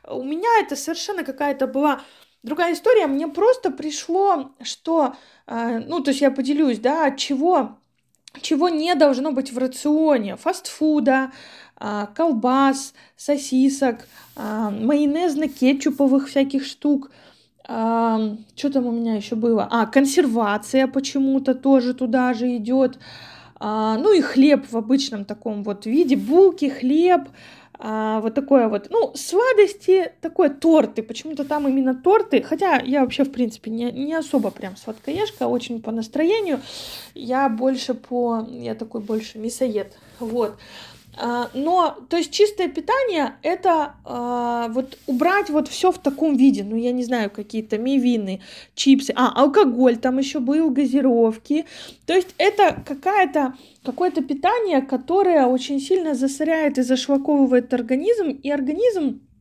У 0.07 0.23
меня 0.23 0.49
это 0.61 0.75
совершенно 0.75 1.23
какая-то 1.23 1.67
была 1.67 2.01
другая 2.43 2.73
история. 2.73 3.07
Мне 3.07 3.27
просто 3.27 3.71
пришло, 3.71 4.51
что, 4.61 5.15
э, 5.47 5.79
ну, 5.79 6.01
то 6.01 6.11
есть 6.11 6.21
я 6.21 6.31
поделюсь, 6.31 6.79
да, 6.79 7.11
чего, 7.11 7.77
чего 8.41 8.69
не 8.69 8.93
должно 8.95 9.31
быть 9.31 9.51
в 9.51 9.57
рационе. 9.57 10.35
Фастфуда, 10.35 11.31
э, 11.79 12.07
колбас, 12.15 12.93
сосисок, 13.15 14.07
э, 14.35 14.69
майонезно-кетчуповых 14.69 16.27
всяких 16.27 16.65
штук. 16.65 17.11
Э, 17.67 18.35
что 18.55 18.69
там 18.69 18.85
у 18.85 18.91
меня 18.91 19.15
еще 19.15 19.35
было? 19.35 19.67
А, 19.71 19.85
консервация 19.85 20.87
почему-то 20.87 21.55
тоже 21.55 21.93
туда 21.93 22.33
же 22.33 22.55
идет. 22.57 22.99
Э, 23.59 23.95
ну 23.97 24.13
и 24.13 24.21
хлеб 24.21 24.65
в 24.69 24.77
обычном 24.77 25.23
таком 25.23 25.63
вот 25.63 25.85
виде, 25.85 26.17
булки, 26.17 26.67
хлеб, 26.69 27.29
а, 27.79 28.21
вот 28.21 28.33
такое 28.33 28.67
вот, 28.67 28.87
ну, 28.89 29.11
сладости, 29.15 30.11
такое 30.21 30.49
торты, 30.49 31.01
почему-то 31.03 31.43
там 31.43 31.67
именно 31.67 31.95
торты, 31.95 32.41
хотя 32.41 32.79
я 32.79 33.01
вообще, 33.01 33.23
в 33.23 33.31
принципе, 33.31 33.71
не, 33.71 33.91
не 33.91 34.13
особо 34.13 34.51
прям 34.51 34.77
сладкоежка, 34.77 35.47
очень 35.47 35.81
по 35.81 35.91
настроению, 35.91 36.61
я 37.15 37.49
больше 37.49 37.93
по, 37.93 38.45
я 38.49 38.75
такой 38.75 39.01
больше 39.01 39.39
мясоед, 39.39 39.97
вот, 40.19 40.55
но, 41.53 41.97
то 42.09 42.17
есть 42.17 42.31
чистое 42.31 42.67
питание 42.67 43.35
это 43.43 43.95
а, 44.03 44.67
вот 44.69 44.97
убрать 45.07 45.49
вот 45.49 45.67
все 45.67 45.91
в 45.91 45.99
таком 45.99 46.35
виде, 46.35 46.63
ну 46.63 46.75
я 46.75 46.91
не 46.91 47.03
знаю 47.03 47.29
какие-то 47.29 47.77
мивины, 47.77 48.41
чипсы, 48.75 49.13
а 49.15 49.31
алкоголь 49.41 49.97
там 49.97 50.17
еще 50.17 50.39
был, 50.39 50.71
газировки, 50.71 51.65
то 52.05 52.13
есть 52.13 52.33
это 52.37 52.81
какая-то 52.85 53.53
какое-то 53.83 54.23
питание, 54.23 54.81
которое 54.81 55.45
очень 55.45 55.79
сильно 55.79 56.15
засоряет 56.15 56.77
и 56.77 56.81
зашлаковывает 56.81 57.73
организм, 57.73 58.29
и 58.29 58.49
организм 58.49 59.21
а, 59.31 59.32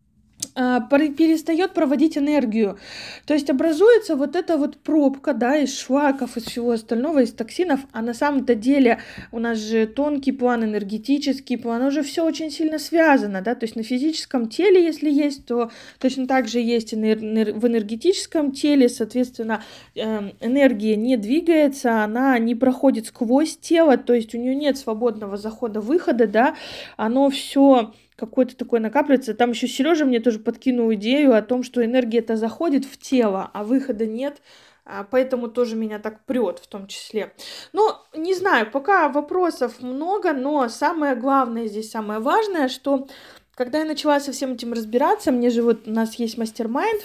перестает 0.54 1.72
проводить 1.72 2.18
энергию. 2.18 2.78
То 3.26 3.34
есть 3.34 3.48
образуется 3.50 4.16
вот 4.16 4.36
эта 4.36 4.56
вот 4.56 4.76
пробка, 4.76 5.32
да, 5.32 5.56
из 5.56 5.78
шлаков, 5.78 6.36
из 6.36 6.44
всего 6.44 6.72
остального, 6.72 7.22
из 7.22 7.32
токсинов, 7.32 7.80
а 7.92 8.02
на 8.02 8.14
самом-то 8.14 8.54
деле 8.54 9.00
у 9.30 9.38
нас 9.38 9.58
же 9.58 9.86
тонкий 9.86 10.32
план, 10.32 10.64
энергетический 10.64 11.56
план, 11.56 11.82
уже 11.82 12.02
все 12.02 12.24
очень 12.24 12.50
сильно 12.50 12.78
связано, 12.78 13.40
да, 13.40 13.54
то 13.54 13.64
есть 13.64 13.76
на 13.76 13.82
физическом 13.82 14.48
теле, 14.48 14.82
если 14.82 15.10
есть, 15.10 15.46
то 15.46 15.70
точно 15.98 16.26
так 16.26 16.48
же 16.48 16.60
есть 16.60 16.92
и 16.92 16.96
в 16.96 17.66
энергетическом 17.66 18.52
теле, 18.52 18.88
соответственно, 18.88 19.62
эм, 19.94 20.32
энергия 20.40 20.96
не 20.96 21.16
двигается, 21.16 22.04
она 22.04 22.38
не 22.38 22.54
проходит 22.54 23.06
сквозь 23.06 23.56
тело, 23.56 23.96
то 23.96 24.12
есть 24.12 24.34
у 24.34 24.38
нее 24.38 24.54
нет 24.54 24.76
свободного 24.76 25.36
захода-выхода, 25.36 26.26
да, 26.26 26.56
оно 26.96 27.30
все 27.30 27.92
какой-то 28.26 28.56
такой 28.56 28.78
накапливается. 28.78 29.34
Там 29.34 29.50
еще 29.50 29.66
Сережа 29.66 30.04
мне 30.04 30.20
тоже 30.20 30.38
подкинул 30.38 30.94
идею 30.94 31.34
о 31.34 31.42
том, 31.42 31.64
что 31.64 31.84
энергия 31.84 32.20
это 32.20 32.36
заходит 32.36 32.84
в 32.84 32.96
тело, 32.96 33.50
а 33.52 33.64
выхода 33.64 34.06
нет. 34.06 34.40
А, 34.84 35.04
поэтому 35.08 35.48
тоже 35.48 35.74
меня 35.74 35.98
так 35.98 36.24
прет 36.24 36.60
в 36.60 36.68
том 36.68 36.86
числе. 36.86 37.32
Но 37.72 38.04
не 38.14 38.34
знаю, 38.34 38.70
пока 38.70 39.08
вопросов 39.08 39.80
много, 39.80 40.32
но 40.32 40.68
самое 40.68 41.16
главное 41.16 41.66
здесь, 41.66 41.90
самое 41.90 42.20
важное, 42.20 42.68
что 42.68 43.08
когда 43.56 43.80
я 43.80 43.84
начала 43.84 44.20
со 44.20 44.30
всем 44.30 44.52
этим 44.52 44.72
разбираться, 44.72 45.32
мне 45.32 45.50
же 45.50 45.62
вот 45.62 45.88
у 45.88 45.90
нас 45.90 46.14
есть 46.14 46.38
мастер-майнд, 46.38 47.02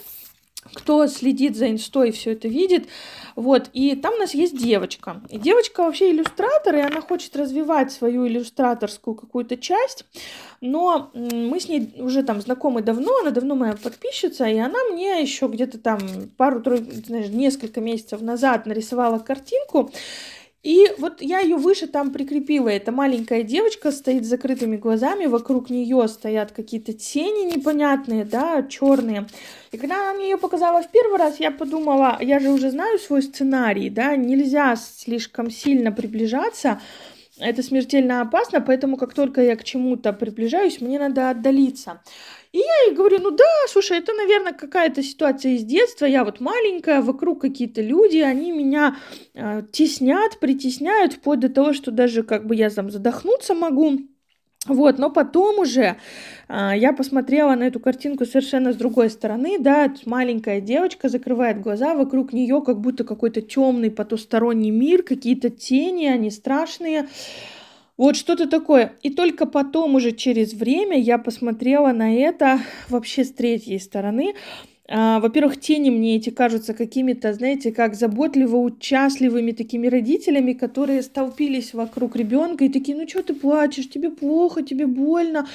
кто 0.73 1.07
следит 1.07 1.55
за 1.55 1.69
инстой, 1.69 2.11
все 2.11 2.33
это 2.33 2.47
видит. 2.47 2.87
Вот, 3.35 3.69
и 3.73 3.95
там 3.95 4.15
у 4.15 4.17
нас 4.17 4.33
есть 4.33 4.57
девочка. 4.57 5.21
И 5.29 5.37
девочка 5.37 5.83
вообще 5.83 6.11
иллюстратор, 6.11 6.75
и 6.75 6.81
она 6.81 7.01
хочет 7.01 7.35
развивать 7.35 7.91
свою 7.91 8.27
иллюстраторскую 8.27 9.15
какую-то 9.15 9.57
часть. 9.57 10.05
Но 10.59 11.11
мы 11.13 11.59
с 11.59 11.69
ней 11.69 11.93
уже 11.99 12.23
там 12.23 12.41
знакомы 12.41 12.81
давно, 12.81 13.19
она 13.21 13.31
давно 13.31 13.55
моя 13.55 13.73
подписчица, 13.73 14.45
и 14.45 14.57
она 14.57 14.83
мне 14.91 15.21
еще 15.21 15.47
где-то 15.47 15.77
там 15.77 15.99
пару, 16.35 16.61
знаешь, 16.61 17.29
несколько 17.29 17.79
месяцев 17.79 18.21
назад 18.21 18.65
нарисовала 18.65 19.19
картинку. 19.19 19.91
И 20.63 20.87
вот 20.97 21.21
я 21.21 21.39
ее 21.39 21.55
выше 21.55 21.87
там 21.87 22.11
прикрепила. 22.11 22.67
Это 22.69 22.91
маленькая 22.91 23.43
девочка 23.43 23.91
стоит 23.91 24.25
с 24.25 24.29
закрытыми 24.29 24.75
глазами, 24.75 25.25
вокруг 25.25 25.69
нее 25.69 26.07
стоят 26.07 26.51
какие-то 26.51 26.93
тени 26.93 27.55
непонятные, 27.55 28.25
да, 28.25 28.63
черные. 28.63 29.27
И 29.71 29.77
когда 29.77 30.01
она 30.01 30.13
мне 30.13 30.31
ее 30.31 30.37
показала 30.37 30.81
в 30.81 30.89
первый 30.89 31.17
раз, 31.17 31.39
я 31.39 31.51
подумала, 31.51 32.17
я 32.19 32.39
же 32.39 32.49
уже 32.49 32.71
знаю 32.71 32.97
свой 32.99 33.21
сценарий, 33.21 33.89
да, 33.89 34.15
нельзя 34.15 34.75
слишком 34.75 35.51
сильно 35.51 35.91
приближаться, 35.91 36.81
это 37.39 37.63
смертельно 37.63 38.21
опасно, 38.21 38.61
поэтому 38.61 38.97
как 38.97 39.13
только 39.13 39.41
я 39.41 39.55
к 39.55 39.63
чему-то 39.63 40.13
приближаюсь, 40.13 40.81
мне 40.81 40.99
надо 40.99 41.29
отдалиться. 41.29 42.01
И 42.51 42.59
я 42.59 42.87
ей 42.87 42.95
говорю, 42.95 43.19
ну 43.19 43.31
да, 43.31 43.45
слушай, 43.67 43.97
это, 43.97 44.13
наверное, 44.13 44.53
какая-то 44.53 45.03
ситуация 45.03 45.53
из 45.53 45.63
детства, 45.63 46.05
я 46.05 46.23
вот 46.23 46.39
маленькая, 46.39 47.01
вокруг 47.01 47.41
какие-то 47.41 47.81
люди, 47.81 48.17
они 48.17 48.51
меня 48.51 48.97
э, 49.33 49.63
теснят, 49.71 50.39
притесняют, 50.39 51.13
вплоть 51.13 51.39
до 51.39 51.49
того, 51.49 51.73
что 51.73 51.91
даже 51.91 52.23
как 52.23 52.47
бы 52.47 52.55
я 52.55 52.69
там 52.69 52.89
задохнуться 52.89 53.53
могу. 53.53 53.99
Вот, 54.67 54.97
но 54.97 55.09
потом 55.09 55.59
уже 55.59 55.97
а, 56.47 56.75
я 56.75 56.93
посмотрела 56.93 57.55
на 57.55 57.63
эту 57.63 57.79
картинку 57.79 58.25
совершенно 58.25 58.73
с 58.73 58.75
другой 58.75 59.09
стороны, 59.09 59.57
да, 59.59 59.93
маленькая 60.05 60.61
девочка 60.61 61.09
закрывает 61.09 61.61
глаза, 61.61 61.93
вокруг 61.93 62.33
нее 62.33 62.61
как 62.65 62.79
будто 62.79 63.03
какой-то 63.03 63.41
темный 63.41 63.91
потусторонний 63.91 64.71
мир, 64.71 65.03
какие-то 65.03 65.49
тени, 65.49 66.05
они 66.05 66.31
страшные. 66.31 67.07
Вот 67.97 68.15
что-то 68.15 68.47
такое. 68.47 68.93
И 69.01 69.09
только 69.09 69.47
потом 69.47 69.95
уже 69.95 70.11
через 70.11 70.53
время 70.53 70.99
я 70.99 71.17
посмотрела 71.17 71.91
на 71.93 72.15
это 72.15 72.59
вообще 72.89 73.23
с 73.23 73.31
третьей 73.31 73.79
стороны. 73.79 74.35
А, 74.89 75.19
во-первых, 75.19 75.59
тени 75.59 75.89
мне 75.89 76.15
эти 76.15 76.29
кажутся 76.29 76.73
какими-то, 76.73 77.33
знаете, 77.33 77.73
как 77.73 77.93
заботливо 77.93 78.55
участливыми 78.55 79.51
такими 79.51 79.87
родителями, 79.87 80.53
которые 80.53 81.01
столпились 81.01 81.73
вокруг 81.73 82.15
ребенка 82.15 82.63
и 82.63 82.69
такие, 82.69 82.97
ну 82.97 83.05
что 83.07 83.21
ты 83.21 83.33
плачешь, 83.33 83.89
тебе 83.89 84.09
плохо, 84.09 84.63
тебе 84.63 84.85
больно, 84.85 85.45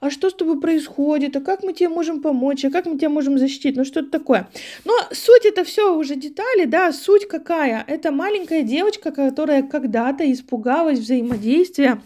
а 0.00 0.08
что 0.10 0.30
с 0.30 0.34
тобой 0.34 0.60
происходит, 0.60 1.34
а 1.34 1.40
как 1.40 1.64
мы 1.64 1.72
тебе 1.72 1.88
можем 1.88 2.22
помочь, 2.22 2.64
а 2.64 2.70
как 2.70 2.86
мы 2.86 2.96
тебя 2.96 3.08
можем 3.08 3.38
защитить, 3.38 3.76
ну 3.76 3.84
что-то 3.84 4.10
такое. 4.10 4.48
Но 4.84 4.92
суть 5.10 5.44
это 5.44 5.64
все 5.64 5.96
уже 5.96 6.14
детали, 6.14 6.64
да, 6.64 6.92
суть 6.92 7.26
какая? 7.26 7.82
Это 7.88 8.12
маленькая 8.12 8.62
девочка, 8.62 9.10
которая 9.10 9.64
когда-то 9.64 10.30
испугалась 10.30 11.00
взаимодействия 11.00 12.00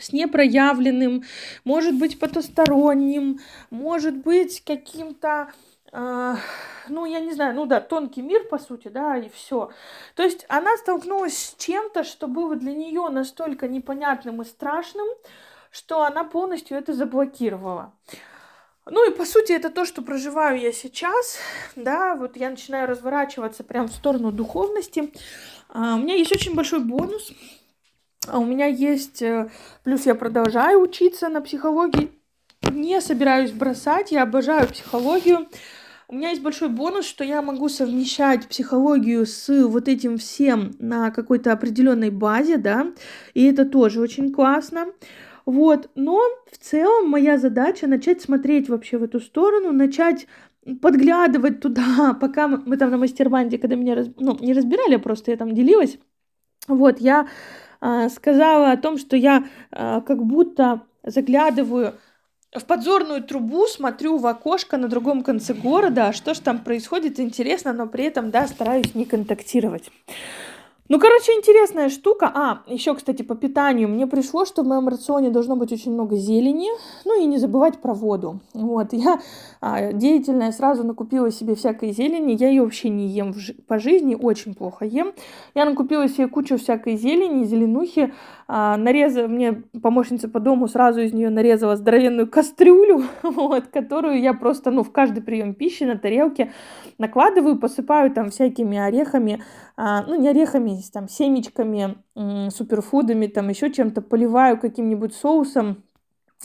с 0.00 0.12
непроявленным, 0.12 1.24
может 1.64 1.94
быть 1.96 2.18
потусторонним, 2.18 3.40
может 3.70 4.16
быть 4.16 4.62
каким-то 4.64 5.48
ну, 6.88 7.06
я 7.06 7.20
не 7.20 7.32
знаю, 7.32 7.54
ну 7.54 7.66
да, 7.66 7.80
тонкий 7.80 8.22
мир, 8.22 8.44
по 8.44 8.58
сути, 8.58 8.88
да, 8.88 9.16
и 9.16 9.28
все. 9.28 9.70
То 10.16 10.22
есть 10.22 10.44
она 10.48 10.76
столкнулась 10.76 11.36
с 11.36 11.54
чем-то, 11.56 12.04
что 12.04 12.26
было 12.26 12.56
для 12.56 12.74
нее 12.74 13.08
настолько 13.08 13.68
непонятным 13.68 14.42
и 14.42 14.44
страшным, 14.44 15.06
что 15.70 16.02
она 16.02 16.24
полностью 16.24 16.76
это 16.76 16.92
заблокировала. 16.92 17.92
Ну 18.86 19.10
и 19.10 19.14
по 19.14 19.24
сути 19.24 19.52
это 19.52 19.70
то, 19.70 19.86
что 19.86 20.02
проживаю 20.02 20.60
я 20.60 20.72
сейчас, 20.72 21.38
да, 21.74 22.16
вот 22.16 22.36
я 22.36 22.50
начинаю 22.50 22.86
разворачиваться 22.86 23.64
прямо 23.64 23.88
в 23.88 23.92
сторону 23.92 24.30
духовности. 24.30 25.12
А, 25.70 25.94
у 25.94 25.98
меня 25.98 26.14
есть 26.14 26.32
очень 26.32 26.54
большой 26.54 26.80
бонус, 26.80 27.32
а 28.28 28.38
у 28.38 28.44
меня 28.44 28.66
есть, 28.66 29.22
э, 29.22 29.50
плюс 29.84 30.04
я 30.04 30.14
продолжаю 30.14 30.80
учиться 30.80 31.28
на 31.28 31.40
психологии, 31.40 32.12
не 32.70 33.00
собираюсь 33.00 33.52
бросать, 33.52 34.12
я 34.12 34.24
обожаю 34.24 34.68
психологию, 34.68 35.48
у 36.08 36.14
меня 36.14 36.30
есть 36.30 36.42
большой 36.42 36.68
бонус, 36.68 37.06
что 37.06 37.24
я 37.24 37.42
могу 37.42 37.68
совмещать 37.68 38.46
психологию 38.48 39.26
с 39.26 39.66
вот 39.66 39.88
этим 39.88 40.18
всем 40.18 40.72
на 40.78 41.10
какой-то 41.10 41.52
определенной 41.52 42.10
базе, 42.10 42.56
да, 42.56 42.92
и 43.32 43.44
это 43.44 43.64
тоже 43.64 44.00
очень 44.00 44.32
классно. 44.32 44.86
Вот, 45.46 45.90
но 45.94 46.20
в 46.50 46.58
целом 46.58 47.10
моя 47.10 47.38
задача 47.38 47.86
начать 47.86 48.22
смотреть 48.22 48.68
вообще 48.68 48.96
в 48.96 49.02
эту 49.02 49.20
сторону, 49.20 49.72
начать 49.72 50.26
подглядывать 50.80 51.60
туда, 51.60 52.14
пока 52.20 52.48
мы, 52.48 52.62
мы 52.64 52.76
там 52.76 52.90
на 52.90 52.96
мастер-банде, 52.96 53.58
когда 53.58 53.76
меня 53.76 53.94
раз, 53.94 54.08
ну, 54.18 54.36
не 54.40 54.54
разбирали, 54.54 54.94
а 54.94 54.98
просто 54.98 55.30
я 55.30 55.36
там 55.36 55.54
делилась. 55.54 55.98
Вот, 56.66 56.98
я 57.00 57.28
э, 57.80 58.08
сказала 58.08 58.72
о 58.72 58.76
том, 58.78 58.96
что 58.96 59.16
я 59.16 59.44
э, 59.70 60.00
как 60.00 60.24
будто 60.24 60.82
заглядываю 61.02 61.94
в 62.54 62.64
подзорную 62.64 63.22
трубу 63.22 63.66
смотрю 63.66 64.18
в 64.18 64.26
окошко 64.26 64.76
на 64.76 64.88
другом 64.88 65.22
конце 65.22 65.54
города, 65.54 66.08
а 66.08 66.12
что 66.12 66.34
ж 66.34 66.38
там 66.38 66.60
происходит, 66.60 67.18
интересно, 67.18 67.72
но 67.72 67.86
при 67.86 68.04
этом, 68.04 68.30
да, 68.30 68.46
стараюсь 68.46 68.94
не 68.94 69.04
контактировать. 69.04 69.90
Ну, 70.90 71.00
короче, 71.00 71.32
интересная 71.32 71.88
штука. 71.88 72.30
А, 72.34 72.62
еще, 72.66 72.94
кстати, 72.94 73.22
по 73.22 73.34
питанию. 73.34 73.88
Мне 73.88 74.06
пришло, 74.06 74.44
что 74.44 74.62
в 74.62 74.66
моем 74.66 74.86
рационе 74.86 75.30
должно 75.30 75.56
быть 75.56 75.72
очень 75.72 75.92
много 75.92 76.16
зелени. 76.16 76.68
Ну 77.06 77.22
и 77.22 77.24
не 77.24 77.38
забывать 77.38 77.80
про 77.80 77.94
воду. 77.94 78.40
Вот, 78.52 78.92
я 78.92 79.18
а, 79.62 79.94
деятельная 79.94 80.52
сразу 80.52 80.84
накупила 80.84 81.30
себе 81.30 81.54
всякой 81.54 81.92
зелени. 81.92 82.36
Я 82.38 82.50
ее 82.50 82.62
вообще 82.62 82.90
не 82.90 83.08
ем 83.08 83.32
в, 83.32 83.38
по 83.66 83.78
жизни, 83.78 84.14
очень 84.14 84.54
плохо 84.54 84.84
ем. 84.84 85.14
Я 85.54 85.64
накупила 85.64 86.06
себе 86.06 86.28
кучу 86.28 86.58
всякой 86.58 86.98
зелени, 86.98 87.44
зеленухи. 87.44 88.12
А, 88.46 88.76
нарезала, 88.76 89.26
мне 89.26 89.62
помощница 89.82 90.28
по 90.28 90.38
дому 90.38 90.68
сразу 90.68 91.00
из 91.00 91.12
нее 91.12 91.30
нарезала 91.30 91.76
здоровенную 91.76 92.28
кастрюлю, 92.28 93.04
вот, 93.22 93.68
которую 93.68 94.20
я 94.20 94.34
просто, 94.34 94.70
ну, 94.70 94.82
в 94.82 94.92
каждый 94.92 95.22
прием 95.22 95.54
пищи 95.54 95.84
на 95.84 95.96
тарелке 95.98 96.52
накладываю, 96.98 97.58
посыпаю 97.58 98.10
там 98.10 98.30
всякими 98.30 98.76
орехами, 98.76 99.42
а, 99.76 100.02
ну, 100.02 100.20
не 100.20 100.28
орехами, 100.28 100.78
там, 100.92 101.08
семечками, 101.08 101.96
суперфудами, 102.50 103.26
там, 103.26 103.48
еще 103.48 103.72
чем-то, 103.72 104.02
поливаю 104.02 104.58
каким-нибудь 104.58 105.14
соусом, 105.14 105.82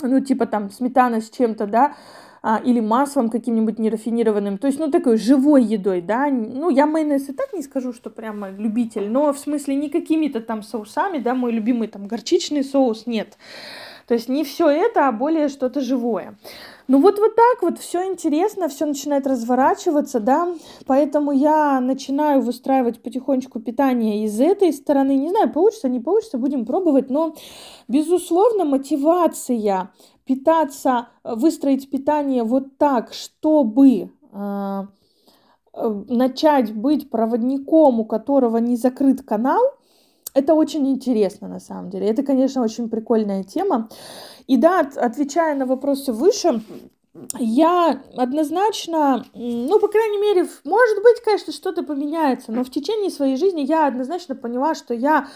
ну, 0.01 0.21
типа 0.21 0.45
там 0.45 0.69
сметана 0.69 1.19
с 1.19 1.29
чем-то, 1.29 1.67
да, 1.67 1.95
или 2.63 2.79
маслом 2.79 3.29
каким-нибудь 3.29 3.79
нерафинированным, 3.79 4.57
то 4.57 4.67
есть, 4.67 4.79
ну, 4.79 4.89
такой 4.89 5.17
живой 5.17 5.63
едой, 5.63 6.01
да, 6.01 6.27
ну, 6.27 6.69
я 6.69 6.85
майонез 6.85 7.29
и 7.29 7.33
так 7.33 7.53
не 7.53 7.61
скажу, 7.61 7.93
что 7.93 8.09
прямо 8.09 8.49
любитель, 8.49 9.09
но 9.09 9.33
в 9.33 9.39
смысле 9.39 9.75
не 9.75 9.89
какими-то 9.89 10.39
там 10.39 10.63
соусами, 10.63 11.17
да, 11.17 11.33
мой 11.33 11.51
любимый 11.51 11.87
там 11.87 12.07
горчичный 12.07 12.63
соус, 12.63 13.07
нет, 13.07 13.37
то 14.07 14.13
есть 14.13 14.29
не 14.29 14.43
все 14.43 14.69
это, 14.69 15.07
а 15.07 15.11
более 15.11 15.49
что-то 15.49 15.81
живое. 15.81 16.35
Ну 16.89 16.99
вот 16.99 17.19
вот 17.19 17.35
так 17.35 17.61
вот 17.61 17.77
все 17.77 18.07
интересно, 18.11 18.67
все 18.67 18.87
начинает 18.87 19.27
разворачиваться, 19.27 20.19
да, 20.19 20.55
поэтому 20.87 21.31
я 21.31 21.79
начинаю 21.79 22.41
выстраивать 22.41 23.03
потихонечку 23.03 23.59
питание 23.59 24.25
из 24.25 24.41
этой 24.41 24.73
стороны. 24.73 25.15
Не 25.15 25.29
знаю, 25.29 25.53
получится, 25.53 25.87
не 25.87 25.99
получится, 25.99 26.39
будем 26.39 26.65
пробовать, 26.65 27.11
но, 27.11 27.35
безусловно, 27.87 28.65
мотивация 28.65 29.91
питаться, 30.25 31.09
выстроить 31.23 31.91
питание 31.91 32.43
вот 32.43 32.79
так, 32.79 33.13
чтобы 33.13 34.09
э, 34.31 34.81
начать 35.73 36.73
быть 36.73 37.11
проводником, 37.11 37.99
у 37.99 38.05
которого 38.05 38.57
не 38.57 38.75
закрыт 38.75 39.21
канал, 39.21 39.61
это 40.33 40.53
очень 40.53 40.87
интересно 40.89 41.47
на 41.47 41.59
самом 41.59 41.89
деле. 41.89 42.07
Это, 42.07 42.23
конечно, 42.23 42.61
очень 42.61 42.89
прикольная 42.89 43.43
тема. 43.43 43.89
И 44.47 44.57
да, 44.57 44.79
отвечая 44.79 45.55
на 45.55 45.65
вопросы 45.65 46.11
выше, 46.13 46.61
я 47.37 48.01
однозначно, 48.15 49.25
ну, 49.33 49.79
по 49.79 49.87
крайней 49.87 50.19
мере, 50.19 50.47
может 50.63 51.03
быть, 51.03 51.21
конечно, 51.23 51.51
что-то 51.51 51.83
поменяется, 51.83 52.51
но 52.51 52.63
в 52.63 52.69
течение 52.69 53.09
своей 53.09 53.35
жизни 53.35 53.61
я 53.61 53.87
однозначно 53.87 54.35
поняла, 54.35 54.75
что 54.75 54.93
я 54.93 55.27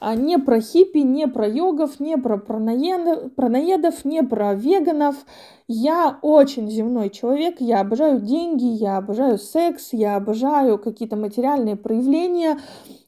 а, 0.00 0.16
не 0.16 0.36
про 0.36 0.60
хиппи, 0.60 0.98
не 0.98 1.28
про 1.28 1.46
йогов, 1.46 2.00
не 2.00 2.18
про 2.18 2.36
праноедов, 2.36 4.04
не 4.04 4.22
про 4.24 4.54
веганов. 4.54 5.14
Я 5.74 6.18
очень 6.20 6.70
земной 6.70 7.08
человек, 7.08 7.56
я 7.62 7.80
обожаю 7.80 8.20
деньги, 8.20 8.66
я 8.66 8.98
обожаю 8.98 9.38
секс, 9.38 9.94
я 9.94 10.16
обожаю 10.16 10.76
какие-то 10.78 11.16
материальные 11.16 11.76
проявления. 11.76 12.58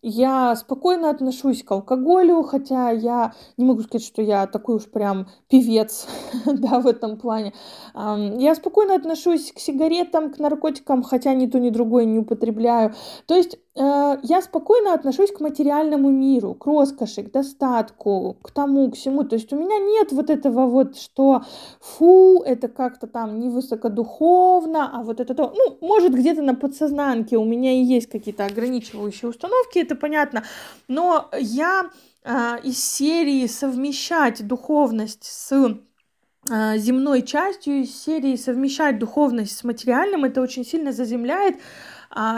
Я 0.06 0.54
спокойно 0.54 1.08
отношусь 1.08 1.62
к 1.62 1.70
алкоголю, 1.72 2.42
хотя 2.42 2.90
я 2.90 3.32
не 3.56 3.64
могу 3.64 3.80
сказать, 3.80 4.06
что 4.06 4.20
я 4.20 4.46
такой 4.46 4.76
уж 4.76 4.84
прям 4.84 5.28
певец, 5.48 6.06
да, 6.46 6.80
в 6.80 6.86
этом 6.86 7.16
плане. 7.16 7.54
Я 7.94 8.54
спокойно 8.54 8.96
отношусь 8.96 9.50
к 9.52 9.58
сигаретам, 9.58 10.30
к 10.30 10.38
наркотикам, 10.38 11.02
хотя 11.02 11.32
ни 11.32 11.46
то, 11.46 11.58
ни 11.58 11.70
другое 11.70 12.04
не 12.04 12.18
употребляю. 12.18 12.92
То 13.26 13.34
есть 13.34 13.58
э, 13.76 14.18
я 14.22 14.42
спокойно 14.42 14.92
отношусь 14.92 15.32
к 15.32 15.40
материальному 15.40 16.10
миру, 16.10 16.54
к 16.54 16.66
роскоши, 16.66 17.22
к 17.22 17.32
достатку, 17.32 18.36
к 18.42 18.50
тому, 18.50 18.90
к 18.90 18.96
всему. 18.96 19.24
То 19.24 19.36
есть 19.36 19.54
у 19.54 19.56
меня 19.56 19.78
нет 19.78 20.12
вот 20.12 20.28
этого 20.28 20.66
вот, 20.66 20.98
что 20.98 21.44
фу, 21.80 22.42
это 22.54 22.68
как-то 22.68 23.06
там 23.06 23.38
невысокодуховно, 23.38 24.90
а 24.92 25.02
вот 25.02 25.20
это 25.20 25.34
то. 25.34 25.52
Ну, 25.54 25.78
может, 25.86 26.14
где-то 26.14 26.42
на 26.42 26.54
подсознанке 26.54 27.36
у 27.36 27.44
меня 27.44 27.72
и 27.72 27.84
есть 27.84 28.08
какие-то 28.08 28.46
ограничивающие 28.46 29.28
установки, 29.28 29.78
это 29.78 29.94
понятно, 29.94 30.44
но 30.88 31.28
я 31.38 31.90
э, 32.24 32.56
из 32.64 32.82
серии 32.82 33.46
совмещать 33.46 34.46
духовность 34.46 35.24
с 35.24 35.52
э, 35.52 36.78
земной 36.78 37.22
частью, 37.22 37.82
из 37.82 38.02
серии 38.02 38.36
совмещать 38.36 38.98
духовность 38.98 39.56
с 39.56 39.64
материальным, 39.64 40.24
это 40.24 40.40
очень 40.40 40.64
сильно 40.64 40.92
заземляет, 40.92 41.56
а, 41.56 41.60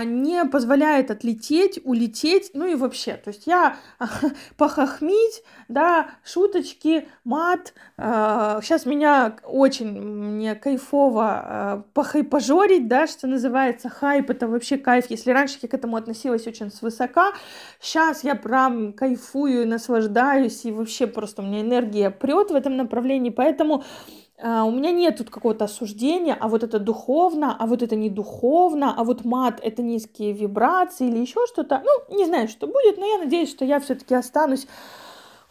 не 0.04 0.44
позволяет 0.46 1.10
отлететь, 1.10 1.80
улететь, 1.84 2.50
ну 2.54 2.66
и 2.66 2.74
вообще. 2.74 3.14
То 3.16 3.28
есть 3.28 3.46
я 3.46 3.76
похохмить, 4.56 5.42
да, 5.68 6.08
шуточки, 6.24 7.08
мат. 7.24 7.74
Сейчас 7.96 8.86
а, 8.86 8.88
меня 8.88 9.36
очень 9.44 10.00
мне 10.00 10.54
кайфово 10.54 11.24
а, 11.24 11.82
похайпожорить, 11.92 12.88
да, 12.88 13.06
что 13.06 13.26
называется, 13.26 13.88
хайп, 13.88 14.30
это 14.30 14.48
вообще 14.48 14.78
кайф. 14.78 15.10
Если 15.10 15.30
раньше 15.30 15.58
я 15.60 15.68
к 15.68 15.74
этому 15.74 15.96
относилась 15.96 16.46
очень 16.46 16.70
свысока, 16.70 17.32
сейчас 17.80 18.24
я 18.24 18.34
прям 18.34 18.92
кайфую 18.94 19.68
наслаждаюсь, 19.68 20.64
и 20.64 20.72
вообще 20.72 21.06
просто 21.06 21.42
у 21.42 21.44
меня 21.44 21.60
энергия 21.60 22.10
прет 22.10 22.50
в 22.50 22.54
этом 22.54 22.76
направлении, 22.76 23.30
поэтому 23.30 23.82
а, 23.82 24.25
у 24.38 24.70
меня 24.70 24.92
нет 24.92 25.16
тут 25.16 25.30
какого-то 25.30 25.64
осуждения, 25.64 26.36
а 26.38 26.48
вот 26.48 26.62
это 26.62 26.78
духовно, 26.78 27.56
а 27.58 27.66
вот 27.66 27.82
это 27.82 27.96
не 27.96 28.10
духовно, 28.10 28.94
а 28.94 29.02
вот 29.02 29.24
мат 29.24 29.60
это 29.62 29.82
низкие 29.82 30.32
вибрации 30.32 31.08
или 31.08 31.18
еще 31.18 31.46
что-то. 31.46 31.82
Ну, 31.84 32.16
не 32.16 32.26
знаю, 32.26 32.48
что 32.48 32.66
будет, 32.66 32.98
но 32.98 33.06
я 33.06 33.18
надеюсь, 33.18 33.50
что 33.50 33.64
я 33.64 33.80
все-таки 33.80 34.14
останусь 34.14 34.66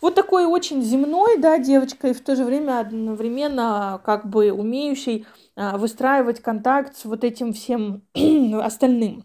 вот 0.02 0.13
такой 0.13 0.45
очень 0.45 0.84
земной, 0.84 1.38
да, 1.38 1.58
девочкой, 1.58 2.12
и 2.12 2.13
в 2.13 2.21
то 2.21 2.36
же 2.36 2.43
время 2.43 2.80
одновременно 2.80 4.00
как 4.06 4.30
бы 4.30 4.52
умеющей 4.52 5.26
а, 5.56 5.78
выстраивать 5.78 6.41
контакт 6.41 6.95
с 6.98 7.06
вот 7.06 7.24
этим 7.24 7.54
всем 7.54 8.04
остальным. 8.62 9.24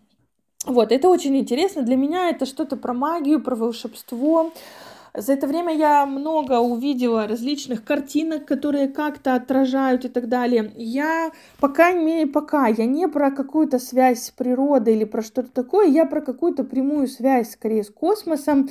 Вот, 0.65 0.93
это 0.93 1.09
очень 1.09 1.37
интересно. 1.37 1.83
Для 1.83 1.97
меня 1.97 2.31
это 2.31 2.47
что-то 2.47 2.77
про 2.77 2.93
магию, 2.93 3.43
про 3.43 3.57
волшебство, 3.57 4.53
за 5.15 5.33
это 5.33 5.47
время 5.47 5.75
я 5.75 6.07
много 6.07 6.59
увидела 6.59 7.27
различных 7.27 7.85
картинок, 7.85 8.47
которые 8.47 8.89
как-то 8.89 9.35
отражают 9.35 10.05
и 10.05 10.09
так 10.09 10.29
далее. 10.29 10.73
Я, 10.77 11.33
пока 11.59 11.93
не 11.93 12.27
пока, 12.27 12.69
я 12.69 12.87
не 12.87 13.09
про 13.09 13.31
какую-то 13.31 13.79
связь 13.79 14.25
с 14.25 14.31
природой 14.31 14.95
или 14.95 15.05
про 15.05 15.23
что-то 15.23 15.51
такое, 15.51 15.89
я 15.89 16.07
про 16.07 16.21
какую-то 16.21 16.65
прямую 16.65 17.09
связь 17.09 17.53
скорее 17.53 17.83
с 17.83 17.91
космосом, 17.91 18.69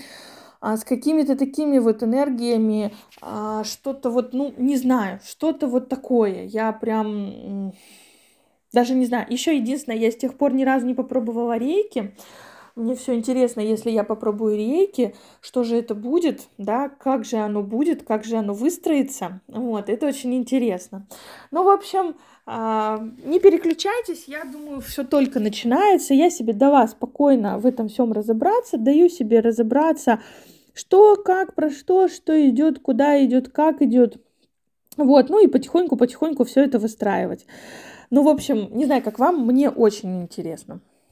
а, 0.61 0.77
с 0.77 0.83
какими-то 0.83 1.35
такими 1.35 1.79
вот 1.79 2.03
энергиями, 2.03 2.93
а, 3.21 3.63
что-то 3.63 4.09
вот, 4.09 4.33
ну, 4.33 4.53
не 4.57 4.77
знаю, 4.77 5.19
что-то 5.25 5.67
вот 5.67 5.89
такое. 5.89 6.45
Я 6.45 6.71
прям 6.73 7.73
даже 8.73 8.93
не 8.93 9.05
знаю. 9.05 9.25
Еще 9.29 9.55
единственное, 9.55 9.97
я 9.97 10.11
с 10.11 10.15
тех 10.15 10.35
пор 10.37 10.53
ни 10.53 10.63
разу 10.63 10.85
не 10.85 10.93
попробовала 10.93 11.57
рейки. 11.57 12.15
Мне 12.79 12.95
все 12.95 13.13
интересно, 13.13 13.59
если 13.59 13.91
я 13.91 14.05
попробую 14.05 14.55
рейки, 14.55 15.13
что 15.41 15.65
же 15.65 15.75
это 15.75 15.93
будет, 15.95 16.47
да, 16.57 16.87
как 16.87 17.25
же 17.25 17.35
оно 17.35 17.61
будет, 17.61 18.03
как 18.03 18.23
же 18.23 18.37
оно 18.37 18.53
выстроится. 18.53 19.41
Вот, 19.49 19.89
это 19.89 20.07
очень 20.07 20.33
интересно. 20.33 21.05
Ну, 21.51 21.65
в 21.65 21.69
общем, 21.69 22.15
а, 22.45 23.05
не 23.25 23.41
переключайтесь, 23.41 24.29
я 24.29 24.45
думаю, 24.45 24.79
все 24.79 25.03
только 25.03 25.41
начинается. 25.41 26.13
Я 26.13 26.29
себе 26.29 26.53
дала 26.53 26.87
спокойно 26.87 27.59
в 27.59 27.65
этом 27.65 27.89
всем 27.89 28.13
разобраться, 28.13 28.77
даю 28.77 29.09
себе 29.09 29.41
разобраться, 29.41 30.21
что, 30.73 31.17
как, 31.17 31.55
про 31.55 31.69
что, 31.69 32.07
что 32.07 32.49
идет, 32.49 32.79
куда 32.79 33.21
идет, 33.25 33.49
как 33.49 33.81
идет. 33.81 34.23
Вот, 34.95 35.29
ну 35.29 35.43
и 35.43 35.47
потихоньку-потихоньку 35.47 36.45
все 36.45 36.63
это 36.63 36.79
выстраивать. 36.79 37.45
Ну, 38.09 38.23
в 38.23 38.29
общем, 38.29 38.69
не 38.71 38.85
знаю, 38.85 39.03
как 39.03 39.19
вам, 39.19 39.45
мне 39.45 39.69
очень 39.69 40.21
интересно. 40.21 40.79